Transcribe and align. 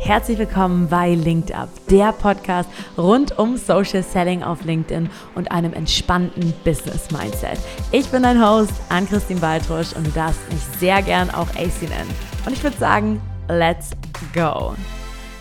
Herzlich 0.00 0.38
willkommen 0.38 0.88
bei 0.88 1.14
Linked 1.14 1.52
Up, 1.52 1.68
der 1.90 2.12
Podcast 2.12 2.70
rund 2.96 3.36
um 3.36 3.56
Social 3.56 4.02
Selling 4.02 4.44
auf 4.44 4.64
LinkedIn 4.64 5.10
und 5.34 5.50
einem 5.50 5.72
entspannten 5.72 6.54
Business 6.64 7.10
Mindset. 7.10 7.58
Ich 7.90 8.08
bin 8.08 8.22
dein 8.22 8.40
Host, 8.40 8.72
Ann-Christine 8.90 9.40
Baltrusch 9.40 9.92
und 9.94 10.06
du 10.06 10.10
darfst 10.12 10.40
mich 10.50 10.62
sehr 10.78 11.02
gern 11.02 11.28
auch 11.30 11.48
AC 11.50 11.82
nennen. 11.82 12.14
Und 12.46 12.52
ich 12.52 12.62
würde 12.62 12.78
sagen, 12.78 13.20
let's 13.48 13.90
go! 14.32 14.74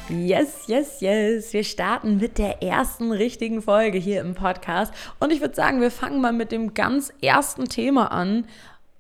Yes, 0.09 0.68
yes, 0.68 1.02
yes. 1.02 1.54
Wir 1.54 1.64
starten 1.64 2.18
mit 2.18 2.38
der 2.38 2.64
ersten 2.64 3.12
richtigen 3.12 3.62
Folge 3.62 4.00
hier 4.00 4.21
im 4.21 4.34
Podcast. 4.34 4.94
Und 5.20 5.32
ich 5.32 5.39
würde 5.39 5.54
sagen, 5.54 5.82
wir 5.82 5.92
fangen 5.92 6.20
mal 6.20 6.34
mit 6.34 6.52
dem 6.52 6.74
ganz 6.74 7.14
ersten 7.21 7.66
Thema 7.66 8.12
an. 8.12 8.46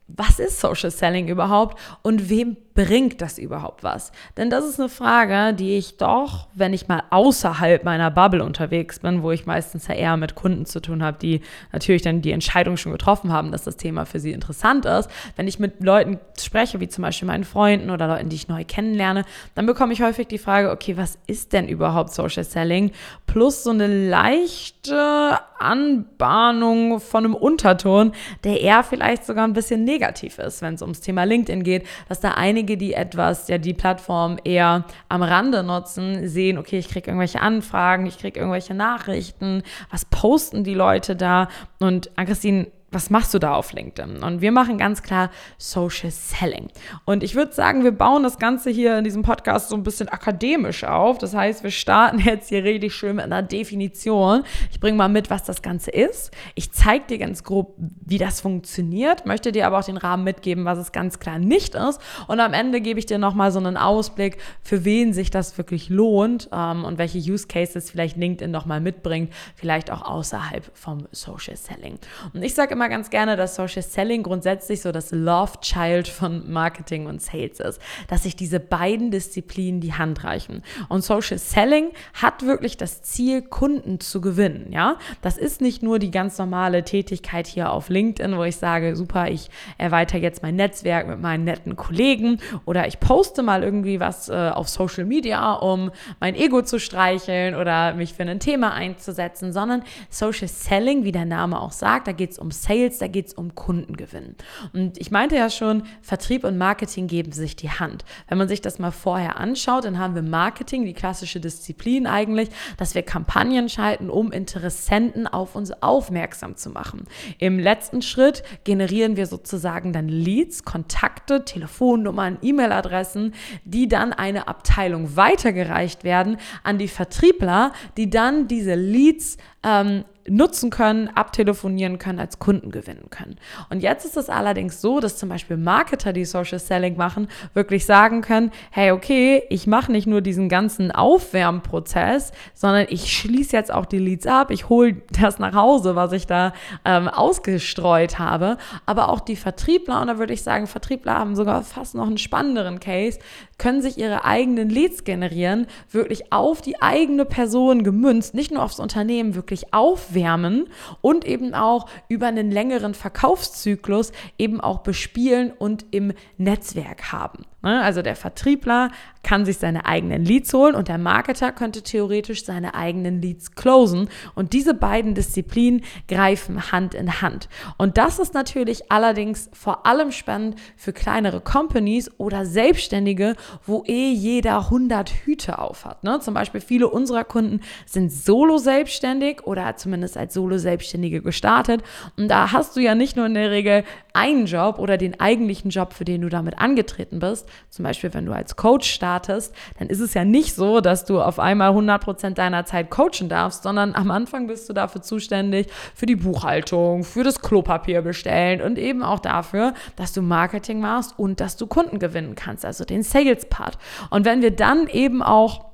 Was 0.07 0.39
ist 0.39 0.59
Social 0.59 0.91
Selling 0.91 1.27
überhaupt 1.27 1.77
und 2.01 2.29
wem 2.29 2.57
bringt 2.77 3.21
das 3.21 3.39
überhaupt 3.39 3.83
was? 3.83 4.11
Denn 4.37 4.51
das 4.51 4.63
ist 4.63 4.79
eine 4.79 4.87
Frage, 4.87 5.55
die 5.55 5.77
ich 5.77 5.97
doch, 5.97 6.47
wenn 6.53 6.73
ich 6.73 6.87
mal 6.87 7.01
außerhalb 7.09 7.83
meiner 7.83 8.11
Bubble 8.11 8.43
unterwegs 8.43 8.99
bin, 8.99 9.23
wo 9.23 9.31
ich 9.31 9.47
meistens 9.47 9.87
ja 9.87 9.95
eher 9.95 10.15
mit 10.15 10.35
Kunden 10.35 10.67
zu 10.67 10.79
tun 10.79 11.01
habe, 11.01 11.17
die 11.19 11.41
natürlich 11.71 12.03
dann 12.03 12.21
die 12.21 12.31
Entscheidung 12.31 12.77
schon 12.77 12.91
getroffen 12.91 13.33
haben, 13.33 13.51
dass 13.51 13.63
das 13.63 13.77
Thema 13.77 14.05
für 14.05 14.19
sie 14.19 14.31
interessant 14.31 14.85
ist. 14.85 15.09
Wenn 15.35 15.47
ich 15.47 15.57
mit 15.57 15.83
Leuten 15.83 16.19
spreche, 16.39 16.79
wie 16.79 16.87
zum 16.87 17.01
Beispiel 17.01 17.27
meinen 17.27 17.45
Freunden 17.45 17.89
oder 17.89 18.07
Leuten, 18.07 18.29
die 18.29 18.35
ich 18.35 18.47
neu 18.47 18.63
kennenlerne, 18.63 19.25
dann 19.55 19.65
bekomme 19.65 19.93
ich 19.93 20.03
häufig 20.03 20.27
die 20.27 20.37
Frage, 20.37 20.69
okay, 20.69 20.97
was 20.97 21.17
ist 21.25 21.53
denn 21.53 21.67
überhaupt 21.67 22.13
Social 22.13 22.43
Selling? 22.43 22.91
Plus 23.25 23.63
so 23.63 23.71
eine 23.71 23.87
leichte 23.87 25.39
Anbahnung 25.59 26.99
von 26.99 27.25
einem 27.25 27.33
Unterton, 27.33 28.11
der 28.43 28.61
eher 28.61 28.83
vielleicht 28.83 29.25
sogar 29.25 29.47
ein 29.47 29.53
bisschen 29.53 29.83
negativ 29.83 30.37
ist, 30.37 30.61
wenn 30.61 30.75
es 30.75 30.83
ums 30.83 31.01
Thema 31.01 31.23
LinkedIn 31.23 31.63
geht, 31.63 31.87
dass 32.07 32.19
da 32.19 32.31
einige 32.31 32.66
einige, 32.67 32.77
die 32.77 32.93
etwas, 32.93 33.47
ja, 33.47 33.57
die 33.57 33.73
Plattform 33.73 34.37
eher 34.43 34.83
am 35.09 35.23
Rande 35.23 35.63
nutzen, 35.63 36.27
sehen, 36.27 36.57
okay, 36.57 36.77
ich 36.77 36.89
kriege 36.89 37.09
irgendwelche 37.09 37.41
Anfragen, 37.41 38.05
ich 38.05 38.17
kriege 38.17 38.39
irgendwelche 38.39 38.73
Nachrichten, 38.73 39.63
was 39.89 40.05
posten 40.05 40.63
die 40.63 40.73
Leute 40.73 41.15
da? 41.15 41.47
Und 41.79 42.09
Christine, 42.17 42.67
was 42.89 43.09
machst 43.09 43.33
du 43.33 43.39
da 43.39 43.53
auf 43.53 43.73
LinkedIn? 43.73 44.23
Und 44.23 44.39
wir 44.39 44.53
machen 44.53 44.77
ganz 44.77 45.03
klar 45.03 45.29
Social 45.57 46.09
Selling. 46.09 46.69
Und 47.03 47.21
ich 47.21 47.35
würde 47.35 47.51
sagen, 47.51 47.83
wir 47.83 47.91
bauen 47.91 48.23
das 48.23 48.39
Ganze 48.39 48.69
hier 48.69 48.97
in 48.97 49.03
diesem 49.03 49.23
Podcast 49.23 49.69
so 49.69 49.75
ein 49.75 49.83
bisschen 49.83 50.07
akademisch 50.07 50.85
auf. 50.85 51.17
Das 51.17 51.35
heißt, 51.35 51.63
wir 51.63 51.71
starten 51.71 52.19
jetzt 52.25 52.47
hier 52.47 52.63
richtig 52.63 52.93
schön 52.95 53.17
mit 53.17 53.25
einer 53.25 53.43
Definition. 53.43 54.43
Ich 54.71 54.79
bringe 54.79 54.97
mal 54.97 55.09
mit, 55.09 55.29
was 55.29 55.43
das 55.43 55.61
Ganze 55.61 55.91
ist. 55.91 56.31
Ich 56.55 56.71
zeige 56.71 57.05
dir 57.07 57.17
ganz 57.17 57.43
grob, 57.43 57.75
wie 57.77 58.17
das 58.17 58.39
funktioniert, 58.39 59.25
möchte 59.25 59.51
dir 59.51 59.67
aber 59.67 59.79
auch 59.79 59.83
den 59.83 59.97
Rahmen 59.97 60.23
mitgeben, 60.23 60.63
was 60.63 60.77
es 60.77 60.93
ganz 60.93 61.19
klar 61.19 61.39
nicht 61.39 61.75
ist. 61.75 61.99
Und 62.27 62.39
am 62.39 62.53
Ende 62.53 62.79
gebe 62.79 62.99
ich 62.99 63.05
dir 63.05 63.17
nochmal 63.17 63.51
so 63.51 63.59
einen 63.59 63.75
Ausblick, 63.75 64.37
für 64.61 64.85
wen 64.85 65.11
sich 65.11 65.29
das 65.29 65.57
wirklich 65.57 65.89
lohnt 65.89 66.49
ähm, 66.53 66.85
und 66.85 66.97
welche 66.97 67.17
Use 67.17 67.47
Cases 67.47 67.91
vielleicht 67.91 68.15
LinkedIn 68.15 68.49
nochmal 68.49 68.79
mitbringt, 68.79 69.33
vielleicht 69.55 69.91
auch 69.91 70.03
außerhalb 70.03 70.71
vom 70.73 71.07
Social 71.11 71.57
Selling. 71.57 71.99
Und 72.33 72.43
ich 72.43 72.53
sage 72.53 72.76
immer 72.77 72.89
ganz 72.89 73.09
gerne, 73.09 73.35
dass 73.35 73.55
Social 73.55 73.81
Selling 73.81 74.21
grundsätzlich 74.21 74.83
so 74.83 74.91
das 74.91 75.11
Love 75.11 75.53
Child 75.61 76.07
von 76.07 76.51
Marketing 76.51 77.07
und 77.07 77.19
Sales 77.23 77.59
ist, 77.59 77.81
dass 78.07 78.21
sich 78.21 78.35
diese 78.35 78.59
beiden 78.59 79.09
Disziplinen 79.09 79.81
die 79.81 79.93
Hand 79.93 80.23
reichen. 80.23 80.61
Und 80.87 81.03
Social 81.03 81.39
Selling 81.39 81.89
hat 82.13 82.45
wirklich 82.45 82.77
das 82.77 83.01
Ziel, 83.01 83.41
Kunden 83.41 83.99
zu 83.99 84.21
gewinnen. 84.21 84.71
Ja, 84.71 84.97
das 85.23 85.39
ist 85.39 85.59
nicht 85.59 85.81
nur 85.81 85.97
die 85.97 86.11
ganz 86.11 86.37
normale 86.37 86.83
Tätigkeit 86.83 87.47
hier 87.47 87.71
auf 87.71 87.89
LinkedIn, 87.89 88.37
wo 88.37 88.43
ich 88.43 88.57
sage, 88.57 88.95
super, 88.95 89.27
ich 89.27 89.49
erweitere 89.79 90.19
jetzt 90.19 90.43
mein 90.43 90.55
Netzwerk 90.55 91.07
mit 91.07 91.19
meinen 91.19 91.45
netten 91.45 91.75
Kollegen 91.75 92.39
oder 92.65 92.87
ich 92.87 92.99
poste 92.99 93.41
mal 93.41 93.63
irgendwie 93.63 93.99
was 93.99 94.29
äh, 94.29 94.51
auf 94.53 94.69
Social 94.69 95.05
Media, 95.05 95.53
um 95.53 95.89
mein 96.19 96.35
Ego 96.35 96.61
zu 96.61 96.79
streicheln 96.79 97.55
oder 97.55 97.95
mich 97.95 98.13
für 98.13 98.21
ein 98.21 98.39
Thema 98.39 98.73
einzusetzen, 98.73 99.51
sondern 99.51 99.81
Social 100.11 100.47
Selling, 100.47 101.05
wie 101.05 101.11
der 101.11 101.25
Name 101.25 101.59
auch 101.59 101.71
sagt, 101.71 102.07
da 102.07 102.11
geht 102.11 102.31
es 102.31 102.37
um 102.37 102.51
Sales, 102.51 102.66
da 102.99 103.07
geht 103.07 103.27
es 103.27 103.33
um 103.33 103.55
Kundengewinn. 103.55 104.35
Und 104.73 104.97
ich 104.97 105.11
meinte 105.11 105.35
ja 105.35 105.49
schon, 105.49 105.83
Vertrieb 106.01 106.43
und 106.43 106.57
Marketing 106.57 107.07
geben 107.07 107.31
sich 107.31 107.55
die 107.55 107.69
Hand. 107.69 108.03
Wenn 108.27 108.37
man 108.37 108.47
sich 108.47 108.61
das 108.61 108.77
mal 108.77 108.91
vorher 108.91 109.37
anschaut, 109.37 109.85
dann 109.85 109.97
haben 109.97 110.15
wir 110.15 110.21
Marketing, 110.21 110.85
die 110.85 110.93
klassische 110.93 111.39
Disziplin 111.39 112.07
eigentlich, 112.07 112.49
dass 112.77 112.93
wir 112.93 113.03
Kampagnen 113.03 113.69
schalten, 113.69 114.09
um 114.09 114.31
Interessenten 114.31 115.27
auf 115.27 115.55
uns 115.55 115.71
aufmerksam 115.81 116.57
zu 116.57 116.69
machen. 116.69 117.05
Im 117.39 117.57
letzten 117.57 118.01
Schritt 118.01 118.43
generieren 118.63 119.15
wir 119.15 119.27
sozusagen 119.27 119.93
dann 119.93 120.09
Leads, 120.09 120.63
Kontakte, 120.63 121.45
Telefonnummern, 121.45 122.37
E-Mail-Adressen, 122.41 123.33
die 123.63 123.87
dann 123.87 124.11
eine 124.11 124.47
Abteilung 124.47 125.15
weitergereicht 125.15 126.03
werden 126.03 126.37
an 126.63 126.77
die 126.77 126.87
Vertriebler, 126.87 127.71
die 127.95 128.09
dann 128.09 128.47
diese 128.47 128.75
Leads 128.75 129.37
ähm, 129.67 130.05
nutzen 130.29 130.69
können, 130.69 131.09
abtelefonieren 131.09 131.99
können, 131.99 132.19
als 132.19 132.39
Kunden 132.39 132.71
gewinnen 132.71 133.09
können. 133.09 133.37
Und 133.69 133.81
jetzt 133.81 134.05
ist 134.05 134.17
es 134.17 134.29
allerdings 134.29 134.81
so, 134.81 134.99
dass 134.99 135.17
zum 135.17 135.29
Beispiel 135.29 135.57
Marketer, 135.57 136.13
die 136.13 136.25
Social 136.25 136.59
Selling 136.59 136.97
machen, 136.97 137.27
wirklich 137.53 137.85
sagen 137.85 138.21
können, 138.21 138.51
hey, 138.71 138.91
okay, 138.91 139.43
ich 139.49 139.67
mache 139.67 139.91
nicht 139.91 140.07
nur 140.07 140.21
diesen 140.21 140.49
ganzen 140.49 140.91
Aufwärmprozess, 140.91 142.31
sondern 142.53 142.87
ich 142.89 143.11
schließe 143.13 143.55
jetzt 143.55 143.73
auch 143.73 143.85
die 143.85 143.99
Leads 143.99 144.27
ab, 144.27 144.51
ich 144.51 144.69
hole 144.69 144.97
das 145.21 145.39
nach 145.39 145.53
Hause, 145.53 145.95
was 145.95 146.11
ich 146.11 146.27
da 146.27 146.53
ähm, 146.83 147.07
ausgestreut 147.07 148.19
habe. 148.19 148.57
Aber 148.85 149.09
auch 149.09 149.21
die 149.21 149.35
Vertriebler, 149.35 150.01
und 150.01 150.07
da 150.07 150.17
würde 150.17 150.33
ich 150.33 150.43
sagen, 150.43 150.67
Vertriebler 150.67 151.15
haben 151.15 151.35
sogar 151.35 151.63
fast 151.63 151.95
noch 151.95 152.07
einen 152.07 152.17
spannenderen 152.17 152.79
Case, 152.79 153.19
können 153.57 153.81
sich 153.81 153.97
ihre 153.97 154.25
eigenen 154.25 154.69
Leads 154.69 155.03
generieren, 155.03 155.67
wirklich 155.89 156.31
auf 156.31 156.61
die 156.61 156.81
eigene 156.81 157.25
Person 157.25 157.83
gemünzt, 157.83 158.33
nicht 158.33 158.51
nur 158.51 158.61
aufs 158.61 158.79
Unternehmen, 158.79 159.35
wirklich 159.35 159.56
aufwärmen 159.73 160.69
und 161.01 161.25
eben 161.25 161.53
auch 161.53 161.87
über 162.09 162.27
einen 162.27 162.51
längeren 162.51 162.93
Verkaufszyklus 162.93 164.11
eben 164.37 164.61
auch 164.61 164.79
bespielen 164.79 165.51
und 165.51 165.85
im 165.91 166.13
Netzwerk 166.37 167.11
haben. 167.11 167.45
Ne? 167.67 167.81
Also 167.81 168.01
der 168.01 168.15
Vertriebler 168.15 168.91
kann 169.23 169.45
sich 169.45 169.57
seine 169.57 169.85
eigenen 169.85 170.23
Leads 170.23 170.53
holen 170.53 170.73
und 170.73 170.87
der 170.87 170.97
Marketer 170.97 171.51
könnte 171.51 171.81
theoretisch 171.81 172.45
seine 172.45 172.75
eigenen 172.75 173.21
Leads 173.21 173.55
closen. 173.55 174.09
Und 174.35 174.53
diese 174.53 174.73
beiden 174.73 175.15
Disziplinen 175.15 175.83
greifen 176.07 176.71
Hand 176.71 176.93
in 176.93 177.21
Hand. 177.21 177.49
Und 177.77 177.97
das 177.97 178.19
ist 178.19 178.33
natürlich 178.33 178.91
allerdings 178.91 179.49
vor 179.53 179.85
allem 179.85 180.11
spannend 180.11 180.55
für 180.77 180.93
kleinere 180.93 181.41
Companies 181.41 182.09
oder 182.17 182.45
Selbstständige, 182.45 183.35
wo 183.65 183.83
eh 183.85 184.11
jeder 184.11 184.59
100 184.59 185.09
Hüte 185.09 185.59
auf 185.59 185.83
hat. 185.83 186.03
Ne? 186.03 186.19
Zum 186.21 186.33
Beispiel 186.33 186.61
viele 186.61 186.87
unserer 186.87 187.25
Kunden 187.25 187.61
sind 187.85 188.13
solo 188.13 188.59
selbstständig 188.59 189.36
oder 189.45 189.75
zumindest 189.75 190.17
als 190.17 190.33
solo 190.33 190.57
Selbstständige 190.57 191.21
gestartet. 191.21 191.83
Und 192.17 192.29
da 192.29 192.51
hast 192.51 192.75
du 192.75 192.79
ja 192.79 192.95
nicht 192.95 193.15
nur 193.15 193.25
in 193.25 193.33
der 193.33 193.51
Regel 193.51 193.83
einen 194.13 194.47
Job 194.47 194.79
oder 194.79 194.97
den 194.97 195.19
eigentlichen 195.19 195.69
Job, 195.69 195.93
für 195.93 196.05
den 196.05 196.21
du 196.21 196.29
damit 196.29 196.57
angetreten 196.57 197.19
bist, 197.19 197.47
zum 197.69 197.83
Beispiel 197.83 198.13
wenn 198.13 198.25
du 198.25 198.33
als 198.33 198.55
Coach 198.55 198.89
startest, 198.89 199.53
dann 199.77 199.89
ist 199.89 199.99
es 199.99 200.13
ja 200.15 200.25
nicht 200.25 200.55
so, 200.55 200.81
dass 200.81 201.05
du 201.05 201.21
auf 201.21 201.39
einmal 201.39 201.71
100% 201.71 202.31
deiner 202.31 202.65
Zeit 202.65 202.89
coachen 202.89 203.29
darfst, 203.29 203.63
sondern 203.63 203.93
am 203.93 204.09
Anfang 204.09 204.47
bist 204.47 204.67
du 204.69 204.73
dafür 204.73 205.01
zuständig 205.01 205.67
für 205.93 206.07
die 206.07 206.15
Buchhaltung, 206.15 207.03
für 207.03 207.23
das 207.23 207.41
Klopapier 207.41 208.01
bestellen 208.01 208.61
und 208.61 208.79
eben 208.79 209.03
auch 209.03 209.19
dafür, 209.19 209.73
dass 209.95 210.13
du 210.13 210.21
Marketing 210.21 210.79
machst 210.79 211.13
und 211.17 211.39
dass 211.39 211.55
du 211.55 211.67
Kunden 211.67 211.99
gewinnen 211.99 212.35
kannst, 212.35 212.65
also 212.65 212.85
den 212.85 213.03
Sales-Part. 213.03 213.77
Und 214.09 214.25
wenn 214.25 214.41
wir 214.41 214.51
dann 214.51 214.87
eben 214.87 215.21
auch 215.21 215.66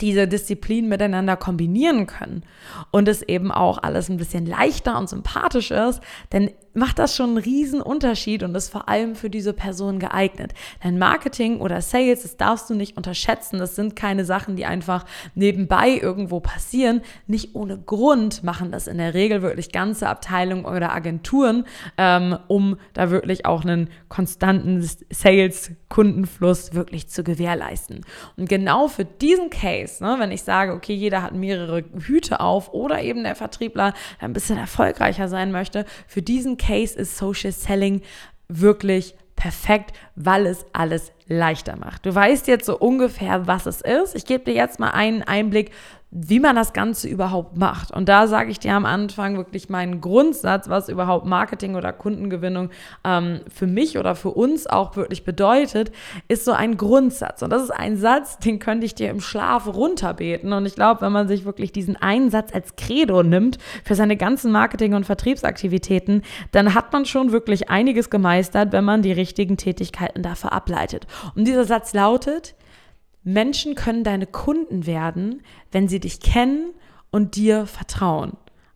diese 0.00 0.26
Disziplinen 0.26 0.88
miteinander 0.88 1.36
kombinieren 1.36 2.06
können 2.06 2.42
und 2.90 3.08
es 3.08 3.22
eben 3.22 3.50
auch 3.50 3.78
alles 3.82 4.08
ein 4.08 4.16
bisschen 4.16 4.46
leichter 4.46 4.98
und 4.98 5.08
sympathisch 5.08 5.70
ist, 5.70 6.00
dann 6.30 6.50
macht 6.72 6.98
das 6.98 7.16
schon 7.16 7.30
einen 7.30 7.38
riesen 7.38 7.80
Unterschied 7.80 8.42
und 8.42 8.54
ist 8.54 8.68
vor 8.68 8.88
allem 8.88 9.14
für 9.14 9.30
diese 9.30 9.52
Person 9.52 9.98
geeignet. 9.98 10.52
Denn 10.84 10.98
Marketing 10.98 11.60
oder 11.60 11.80
Sales, 11.80 12.22
das 12.22 12.36
darfst 12.36 12.70
du 12.70 12.74
nicht 12.74 12.96
unterschätzen. 12.96 13.58
Das 13.58 13.74
sind 13.74 13.96
keine 13.96 14.24
Sachen, 14.24 14.56
die 14.56 14.66
einfach 14.66 15.04
nebenbei 15.34 15.98
irgendwo 16.00 16.40
passieren. 16.40 17.02
Nicht 17.26 17.54
ohne 17.54 17.78
Grund 17.78 18.44
machen 18.44 18.70
das 18.70 18.86
in 18.86 18.98
der 18.98 19.14
Regel 19.14 19.42
wirklich 19.42 19.72
ganze 19.72 20.08
Abteilungen 20.08 20.64
oder 20.64 20.92
Agenturen, 20.92 21.64
ähm, 21.98 22.38
um 22.46 22.76
da 22.92 23.10
wirklich 23.10 23.46
auch 23.46 23.62
einen 23.62 23.88
konstanten 24.08 24.88
Sales-Kundenfluss 25.10 26.74
wirklich 26.74 27.08
zu 27.08 27.24
gewährleisten. 27.24 28.04
Und 28.36 28.48
genau 28.48 28.88
für 28.88 29.04
diesen 29.04 29.50
Case, 29.50 30.02
ne, 30.02 30.16
wenn 30.18 30.30
ich 30.30 30.42
sage, 30.42 30.72
okay, 30.72 30.94
jeder 30.94 31.22
hat 31.22 31.34
mehrere 31.34 31.84
Hüte 31.98 32.40
auf 32.40 32.72
oder 32.72 33.02
eben 33.02 33.24
der 33.24 33.34
Vertriebler 33.34 33.94
ein 34.20 34.32
bisschen 34.32 34.58
erfolgreicher 34.58 35.28
sein 35.28 35.50
möchte, 35.50 35.84
für 36.06 36.22
diesen 36.22 36.59
Case 36.60 36.96
ist 36.96 37.16
Social 37.16 37.52
Selling 37.52 38.02
wirklich 38.48 39.14
perfekt, 39.34 39.96
weil 40.16 40.46
es 40.46 40.66
alles 40.74 41.12
leichter 41.26 41.76
macht. 41.76 42.04
Du 42.04 42.14
weißt 42.14 42.46
jetzt 42.46 42.66
so 42.66 42.78
ungefähr, 42.78 43.46
was 43.46 43.64
es 43.64 43.80
ist. 43.80 44.14
Ich 44.14 44.26
gebe 44.26 44.44
dir 44.44 44.54
jetzt 44.54 44.78
mal 44.78 44.90
einen 44.90 45.22
Einblick, 45.22 45.70
wie 46.12 46.40
man 46.40 46.56
das 46.56 46.72
Ganze 46.72 47.08
überhaupt 47.08 47.56
macht. 47.56 47.92
Und 47.92 48.08
da 48.08 48.26
sage 48.26 48.50
ich 48.50 48.58
dir 48.58 48.74
am 48.74 48.84
Anfang 48.84 49.36
wirklich 49.36 49.68
meinen 49.68 50.00
Grundsatz, 50.00 50.68
was 50.68 50.88
überhaupt 50.88 51.24
Marketing 51.24 51.76
oder 51.76 51.92
Kundengewinnung 51.92 52.70
ähm, 53.04 53.40
für 53.48 53.68
mich 53.68 53.96
oder 53.96 54.16
für 54.16 54.30
uns 54.30 54.66
auch 54.66 54.96
wirklich 54.96 55.24
bedeutet, 55.24 55.92
ist 56.26 56.44
so 56.44 56.52
ein 56.52 56.76
Grundsatz. 56.76 57.42
Und 57.42 57.50
das 57.50 57.62
ist 57.62 57.70
ein 57.70 57.96
Satz, 57.96 58.38
den 58.38 58.58
könnte 58.58 58.86
ich 58.86 58.96
dir 58.96 59.08
im 59.08 59.20
Schlaf 59.20 59.68
runterbeten. 59.68 60.52
Und 60.52 60.66
ich 60.66 60.74
glaube, 60.74 61.02
wenn 61.02 61.12
man 61.12 61.28
sich 61.28 61.44
wirklich 61.44 61.70
diesen 61.70 61.96
einen 61.96 62.30
Satz 62.30 62.52
als 62.52 62.74
Credo 62.74 63.22
nimmt 63.22 63.58
für 63.84 63.94
seine 63.94 64.16
ganzen 64.16 64.50
Marketing- 64.50 64.94
und 64.94 65.06
Vertriebsaktivitäten, 65.06 66.22
dann 66.50 66.74
hat 66.74 66.92
man 66.92 67.04
schon 67.04 67.30
wirklich 67.30 67.70
einiges 67.70 68.10
gemeistert, 68.10 68.72
wenn 68.72 68.84
man 68.84 69.02
die 69.02 69.12
richtigen 69.12 69.56
Tätigkeiten 69.56 70.22
dafür 70.22 70.52
ableitet. 70.52 71.06
Und 71.36 71.46
dieser 71.46 71.64
Satz 71.64 71.94
lautet, 71.94 72.56
Menschen 73.22 73.74
können 73.74 74.04
deine 74.04 74.26
Kunden 74.26 74.86
werden, 74.86 75.42
wenn 75.72 75.88
sie 75.88 76.00
dich 76.00 76.20
kennen 76.20 76.72
und 77.10 77.36
dir 77.36 77.66
vertrauen. 77.66 78.32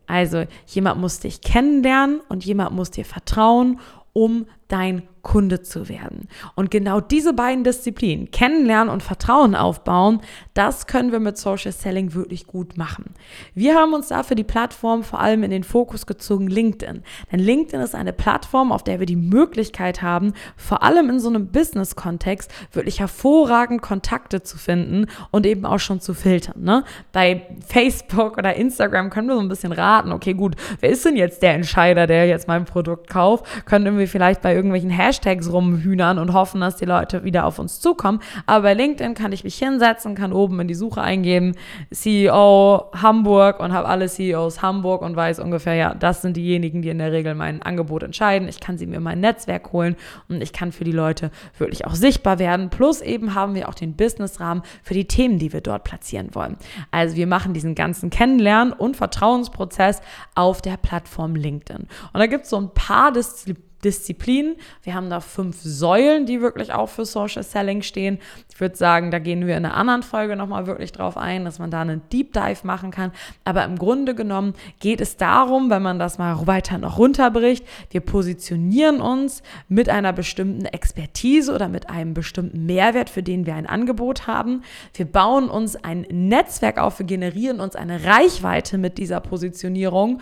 Also 0.06 0.44
jemand 0.66 1.00
muss 1.00 1.20
dich 1.20 1.40
kennenlernen 1.40 2.20
und 2.28 2.44
jemand 2.44 2.72
muss 2.72 2.90
dir 2.90 3.04
vertrauen, 3.04 3.80
um 4.12 4.46
dein 4.68 5.02
Kunde 5.24 5.62
zu 5.62 5.88
werden. 5.88 6.28
Und 6.54 6.70
genau 6.70 7.00
diese 7.00 7.32
beiden 7.32 7.64
Disziplinen, 7.64 8.30
kennenlernen 8.30 8.92
und 8.92 9.02
Vertrauen 9.02 9.56
aufbauen, 9.56 10.20
das 10.52 10.86
können 10.86 11.10
wir 11.10 11.18
mit 11.18 11.36
Social 11.36 11.72
Selling 11.72 12.14
wirklich 12.14 12.46
gut 12.46 12.76
machen. 12.76 13.14
Wir 13.54 13.74
haben 13.74 13.94
uns 13.94 14.08
dafür 14.08 14.36
die 14.36 14.44
Plattform 14.44 15.02
vor 15.02 15.20
allem 15.20 15.42
in 15.42 15.50
den 15.50 15.64
Fokus 15.64 16.06
gezogen, 16.06 16.46
LinkedIn. 16.46 17.02
Denn 17.32 17.40
LinkedIn 17.40 17.80
ist 17.80 17.94
eine 17.96 18.12
Plattform, 18.12 18.70
auf 18.70 18.84
der 18.84 19.00
wir 19.00 19.06
die 19.06 19.16
Möglichkeit 19.16 20.02
haben, 20.02 20.34
vor 20.56 20.82
allem 20.82 21.08
in 21.08 21.18
so 21.18 21.30
einem 21.30 21.48
Business-Kontext 21.48 22.52
wirklich 22.72 23.00
hervorragend 23.00 23.82
Kontakte 23.82 24.42
zu 24.42 24.58
finden 24.58 25.06
und 25.30 25.46
eben 25.46 25.64
auch 25.64 25.80
schon 25.80 26.00
zu 26.00 26.12
filtern. 26.12 26.62
Ne? 26.62 26.84
Bei 27.12 27.46
Facebook 27.66 28.36
oder 28.36 28.54
Instagram 28.54 29.08
können 29.08 29.28
wir 29.28 29.36
so 29.36 29.40
ein 29.40 29.48
bisschen 29.48 29.72
raten, 29.72 30.12
okay, 30.12 30.34
gut, 30.34 30.54
wer 30.80 30.90
ist 30.90 31.04
denn 31.04 31.16
jetzt 31.16 31.42
der 31.42 31.54
Entscheider, 31.54 32.06
der 32.06 32.26
jetzt 32.26 32.46
mein 32.46 32.66
Produkt 32.66 33.08
kauft? 33.08 33.64
Können 33.64 33.96
wir 33.96 34.06
vielleicht 34.06 34.42
bei 34.42 34.53
irgendwelchen 34.54 34.90
Hashtags 34.90 35.52
rumhühnern 35.52 36.18
und 36.18 36.32
hoffen, 36.32 36.60
dass 36.60 36.76
die 36.76 36.84
Leute 36.84 37.24
wieder 37.24 37.44
auf 37.44 37.58
uns 37.58 37.80
zukommen. 37.80 38.20
Aber 38.46 38.62
bei 38.62 38.74
LinkedIn 38.74 39.14
kann 39.14 39.32
ich 39.32 39.44
mich 39.44 39.56
hinsetzen, 39.56 40.14
kann 40.14 40.32
oben 40.32 40.60
in 40.60 40.68
die 40.68 40.74
Suche 40.74 41.02
eingeben, 41.02 41.54
CEO 41.92 42.90
Hamburg 42.94 43.60
und 43.60 43.72
habe 43.72 43.88
alle 43.88 44.08
CEOs 44.08 44.62
Hamburg 44.62 45.02
und 45.02 45.16
weiß 45.16 45.40
ungefähr, 45.40 45.74
ja, 45.74 45.94
das 45.94 46.22
sind 46.22 46.36
diejenigen, 46.36 46.82
die 46.82 46.88
in 46.88 46.98
der 46.98 47.12
Regel 47.12 47.34
mein 47.34 47.62
Angebot 47.62 48.02
entscheiden. 48.02 48.48
Ich 48.48 48.60
kann 48.60 48.78
sie 48.78 48.86
mir 48.86 48.96
in 48.96 49.02
mein 49.02 49.20
Netzwerk 49.20 49.72
holen 49.72 49.96
und 50.28 50.42
ich 50.42 50.52
kann 50.52 50.72
für 50.72 50.84
die 50.84 50.92
Leute 50.92 51.30
wirklich 51.58 51.86
auch 51.86 51.94
sichtbar 51.94 52.38
werden. 52.38 52.70
Plus 52.70 53.00
eben 53.00 53.34
haben 53.34 53.54
wir 53.54 53.68
auch 53.68 53.74
den 53.74 53.94
Businessrahmen 53.96 54.62
für 54.82 54.94
die 54.94 55.06
Themen, 55.06 55.38
die 55.38 55.52
wir 55.52 55.60
dort 55.60 55.84
platzieren 55.84 56.34
wollen. 56.34 56.56
Also 56.90 57.16
wir 57.16 57.26
machen 57.26 57.54
diesen 57.54 57.74
ganzen 57.74 58.10
Kennenlernen 58.10 58.72
und 58.72 58.96
Vertrauensprozess 58.96 60.00
auf 60.34 60.62
der 60.62 60.76
Plattform 60.76 61.34
LinkedIn. 61.34 61.86
Und 62.12 62.20
da 62.20 62.26
gibt 62.26 62.44
es 62.44 62.50
so 62.50 62.58
ein 62.58 62.70
paar 62.72 63.12
Disziplinen 63.12 63.73
Disziplinen. 63.84 64.56
Wir 64.82 64.94
haben 64.94 65.10
da 65.10 65.20
fünf 65.20 65.60
Säulen, 65.62 66.26
die 66.26 66.40
wirklich 66.40 66.72
auch 66.72 66.88
für 66.88 67.04
Social 67.04 67.42
Selling 67.42 67.82
stehen. 67.82 68.18
Ich 68.50 68.60
würde 68.60 68.76
sagen, 68.76 69.10
da 69.10 69.18
gehen 69.18 69.46
wir 69.46 69.56
in 69.56 69.64
einer 69.64 69.74
anderen 69.74 70.02
Folge 70.02 70.36
nochmal 70.36 70.66
wirklich 70.66 70.92
drauf 70.92 71.16
ein, 71.16 71.44
dass 71.44 71.58
man 71.58 71.70
da 71.70 71.82
einen 71.82 72.02
Deep 72.12 72.32
Dive 72.32 72.66
machen 72.66 72.90
kann. 72.90 73.12
Aber 73.44 73.64
im 73.64 73.76
Grunde 73.78 74.14
genommen 74.14 74.54
geht 74.80 75.00
es 75.00 75.16
darum, 75.16 75.70
wenn 75.70 75.82
man 75.82 75.98
das 75.98 76.18
mal 76.18 76.46
weiter 76.46 76.78
noch 76.78 76.98
runterbricht, 76.98 77.66
wir 77.90 78.00
positionieren 78.00 79.00
uns 79.00 79.42
mit 79.68 79.88
einer 79.88 80.12
bestimmten 80.12 80.64
Expertise 80.64 81.54
oder 81.54 81.68
mit 81.68 81.90
einem 81.90 82.14
bestimmten 82.14 82.66
Mehrwert, 82.66 83.10
für 83.10 83.22
den 83.22 83.46
wir 83.46 83.54
ein 83.54 83.66
Angebot 83.66 84.26
haben. 84.26 84.62
Wir 84.94 85.06
bauen 85.06 85.48
uns 85.50 85.76
ein 85.76 86.06
Netzwerk 86.10 86.78
auf, 86.78 86.98
wir 86.98 87.06
generieren 87.06 87.60
uns 87.60 87.76
eine 87.76 88.04
Reichweite 88.04 88.78
mit 88.78 88.98
dieser 88.98 89.20
Positionierung, 89.20 90.20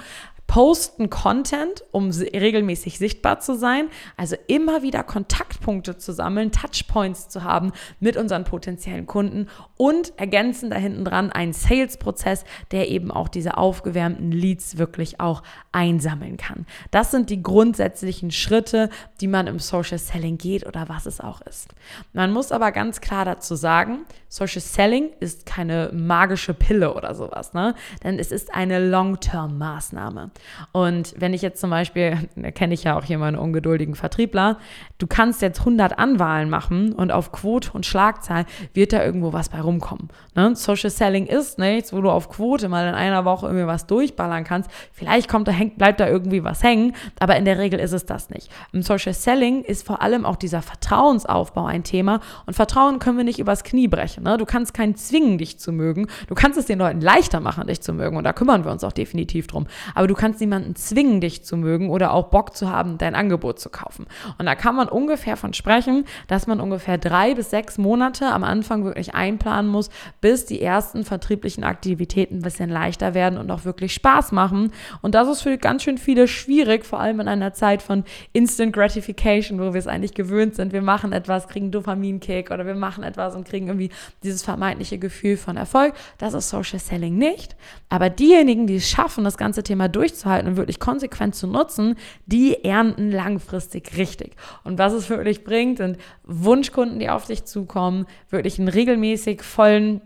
posten 0.52 1.08
Content, 1.08 1.82
um 1.93 2.10
regelmäßig 2.10 2.99
sichtbar 2.99 3.40
zu 3.40 3.56
sein, 3.56 3.88
also 4.19 4.37
immer 4.49 4.82
wieder 4.82 5.02
Kontaktpunkte 5.02 5.96
zu 5.96 6.12
sammeln, 6.12 6.52
Touchpoints 6.52 7.31
zu 7.31 7.43
haben 7.43 7.72
mit 8.00 8.19
unseren 8.19 8.44
potenziellen 8.44 9.06
Kunden 9.06 9.49
und 9.78 10.12
ergänzen 10.19 10.69
da 10.69 10.76
hinten 10.76 11.06
dran 11.06 11.32
einen 11.32 11.54
Sales-Prozess, 11.54 12.44
der 12.70 12.90
eben 12.90 13.10
auch 13.10 13.28
diese 13.28 13.56
aufgewärmten 13.56 14.31
Leads 14.31 14.76
wirklich 14.76 15.20
auch 15.20 15.43
einsammeln 15.72 16.37
kann. 16.37 16.66
Das 16.90 17.10
sind 17.10 17.31
die 17.31 17.43
grundsätzlichen 17.43 18.31
Schritte, 18.31 18.90
die 19.22 19.28
man 19.28 19.46
im 19.46 19.58
Social 19.58 19.96
Selling 19.96 20.37
geht 20.37 20.66
oder 20.66 20.90
was 20.90 21.06
es 21.06 21.22
auch 21.22 21.40
ist. 21.40 21.70
Man 22.12 22.31
muss 22.31 22.52
aber 22.52 22.72
ganz 22.72 23.00
klar 23.00 23.25
dazu 23.25 23.54
sagen, 23.54 24.00
Social 24.28 24.60
Selling 24.60 25.12
ist 25.19 25.46
keine 25.46 25.90
magische 25.94 26.52
Pille 26.52 26.93
oder 26.93 27.14
sowas, 27.14 27.54
ne? 27.54 27.75
Denn 28.04 28.19
es 28.19 28.31
ist 28.31 28.52
eine 28.52 28.87
Long-Term-Maßnahme. 28.87 30.31
Und 30.73 31.15
wenn 31.19 31.35
ich 31.35 31.43
jetzt 31.43 31.61
zum 31.61 31.71
Beispiel, 31.71 32.29
kenne 32.55 32.75
ich 32.75 32.85
ja 32.85 32.97
auch 32.97 33.05
hier 33.05 33.19
meinen 33.19 33.37
ungeduldigen 33.37 33.94
Vertriebler, 33.94 34.59
du 34.99 35.06
kannst 35.06 35.43
jetzt 35.43 35.61
100 35.61 35.99
Anwahlen 35.99 36.50
machen 36.50 36.93
und 36.93 37.12
auf 37.12 37.33
Quote 37.33 37.73
und 37.73 37.87
Schlagzahl 37.87 38.47
wird 38.75 38.93
da 38.93 39.05
irgendwo 39.05 39.33
was 39.33 39.49
bei 39.49 39.61
rumkommen. 39.61 40.09
Ne? 40.35 40.55
Social 40.56 40.91
Selling 40.91 41.27
ist 41.27 41.59
nichts, 41.59 41.93
wo 41.93 42.00
du 42.00 42.11
auf 42.11 42.29
Quote 42.29 42.69
mal 42.69 42.89
in 42.89 42.94
einer 42.94 43.25
Woche 43.25 43.47
irgendwie 43.47 43.67
was 43.67 43.87
durchballern 43.87 44.44
kannst. 44.44 44.71
Vielleicht 44.93 45.29
kommt 45.29 45.49
da, 45.49 45.53
hängt, 45.53 45.79
bleibt 45.79 46.00
da 46.00 46.09
irgendwie 46.09 46.45
was 46.45 46.62
hängen, 46.62 46.95
aber 47.19 47.37
in 47.37 47.45
der 47.45 47.59
Regel 47.59 47.81
ist 47.81 47.93
es 47.93 48.06
das 48.06 48.31
nicht. 48.31 48.50
Im 48.73 48.83
Social 48.83 49.12
Selling 49.12 49.62
ist 49.62 49.87
vor 49.87 50.03
allem 50.03 50.25
auch 50.25 50.37
dieser 50.37 50.62
Vertrauensaufbau 50.62 51.67
ein 51.67 51.85
Thema 51.85 52.21
und 52.47 52.55
Vertrauen 52.55 52.99
können 52.99 53.17
wir 53.17 53.25
nicht 53.25 53.38
übers 53.38 53.65
Knie 53.65 53.88
brechen. 53.88 54.25
Ne? 54.25 54.37
Du 54.38 54.47
kannst 54.47 54.75
keinen 54.75 54.97
zwingen, 54.97 55.38
dich 55.38 55.59
zu 55.59 55.73
mögen. 55.73 56.06
Du 56.29 56.35
kannst 56.35 56.59
es 56.59 56.67
den 56.67 56.79
Leuten 56.79 57.00
leichter 57.00 57.41
machen, 57.41 57.67
dich 57.67 57.81
zu 57.81 57.93
mögen 57.93 58.17
und 58.17 58.25
da 58.25 58.33
kümmern 58.33 58.65
wir 58.65 58.73
uns 58.73 58.85
auch 58.85 58.93
definitiv 58.93 59.47
drum. 59.47 59.67
Aber 59.95 60.06
du 60.06 60.15
kannst 60.15 60.31
niemanden 60.40 60.76
zwingen, 60.76 61.20
dich 61.20 61.44
zu 61.44 61.56
mögen 61.56 61.90
oder 61.90 62.12
auch 62.12 62.29
Bock 62.29 62.56
zu 62.56 62.70
haben, 62.70 62.99
dein 62.99 63.14
Angebot 63.14 63.58
zu 63.61 63.70
kaufen. 63.70 64.06
Und 64.38 64.46
da 64.46 64.55
kann 64.55 64.75
man 64.75 64.88
ungefähr 64.88 65.37
von 65.37 65.52
sprechen, 65.55 66.05
dass 66.29 66.46
man 66.46 66.61
ungefähr 66.61 66.99
drei 66.99 67.34
bis 67.34 67.50
sechs 67.50 67.79
Monate 67.79 68.26
am 68.26 68.44
Anfang 68.44 68.84
wirklich 68.84 69.14
einplanen 69.14 69.70
muss, 69.70 69.90
bis 70.20 70.46
die 70.46 70.61
ersten 70.61 71.05
vertrieblichen 71.05 71.64
Aktivitäten 71.64 72.37
ein 72.37 72.43
bisschen 72.43 72.70
leichter 72.70 73.14
werden 73.14 73.38
und 73.38 73.50
auch 73.50 73.64
wirklich 73.64 73.94
Spaß 73.94 74.32
machen. 74.32 74.73
Und 75.00 75.14
das 75.14 75.29
ist 75.29 75.43
für 75.43 75.58
ganz 75.58 75.82
schön 75.82 75.99
viele 75.99 76.29
schwierig, 76.29 76.85
vor 76.85 77.00
allem 77.00 77.20
in 77.20 77.28
einer 77.28 77.52
Zeit 77.52 77.82
von 77.82 78.05
Instant 78.32 78.73
Gratification, 78.73 79.58
wo 79.58 79.73
wir 79.73 79.78
es 79.78 79.87
eigentlich 79.87 80.14
gewöhnt 80.14 80.55
sind. 80.55 80.73
Wir 80.73 80.82
machen 80.82 81.12
etwas, 81.12 81.49
kriegen 81.49 81.70
Dopaminkick 81.70 82.50
oder 82.50 82.67
wir 82.67 82.75
machen 82.75 83.05
etwas 83.05 83.35
und 83.35 83.46
kriegen 83.46 83.67
irgendwie 83.67 83.90
dieses 84.23 84.43
vermeintliche 84.43 84.99
Gefühl 84.99 85.37
von 85.37 85.56
Erfolg. 85.56 85.94
Das 86.19 86.35
ist 86.35 86.50
Social 86.50 86.78
Selling 86.78 87.17
nicht. 87.17 87.56
Aber 87.88 88.11
diejenigen, 88.11 88.67
die 88.67 88.76
es 88.76 88.88
schaffen, 88.88 89.25
das 89.25 89.37
ganze 89.37 89.62
Thema 89.62 89.88
durchzuhalten 90.23 90.49
und 90.49 90.57
wirklich 90.57 90.79
konsequent 90.79 91.35
zu 91.35 91.47
nutzen, 91.47 91.97
die 92.27 92.65
ernten 92.65 93.11
langfristig 93.11 93.97
richtig. 93.97 94.35
Und 94.65 94.79
was 94.79 94.93
es 94.93 95.11
wirklich 95.11 95.45
bringt, 95.45 95.79
sind 95.79 95.99
Wunschkunden, 96.25 96.99
die 96.99 97.11
auf 97.11 97.27
dich 97.27 97.45
zukommen, 97.45 98.07
wirklich 98.31 98.59
einen 98.59 98.69
regelmäßig 98.69 99.43
vollen 99.43 100.01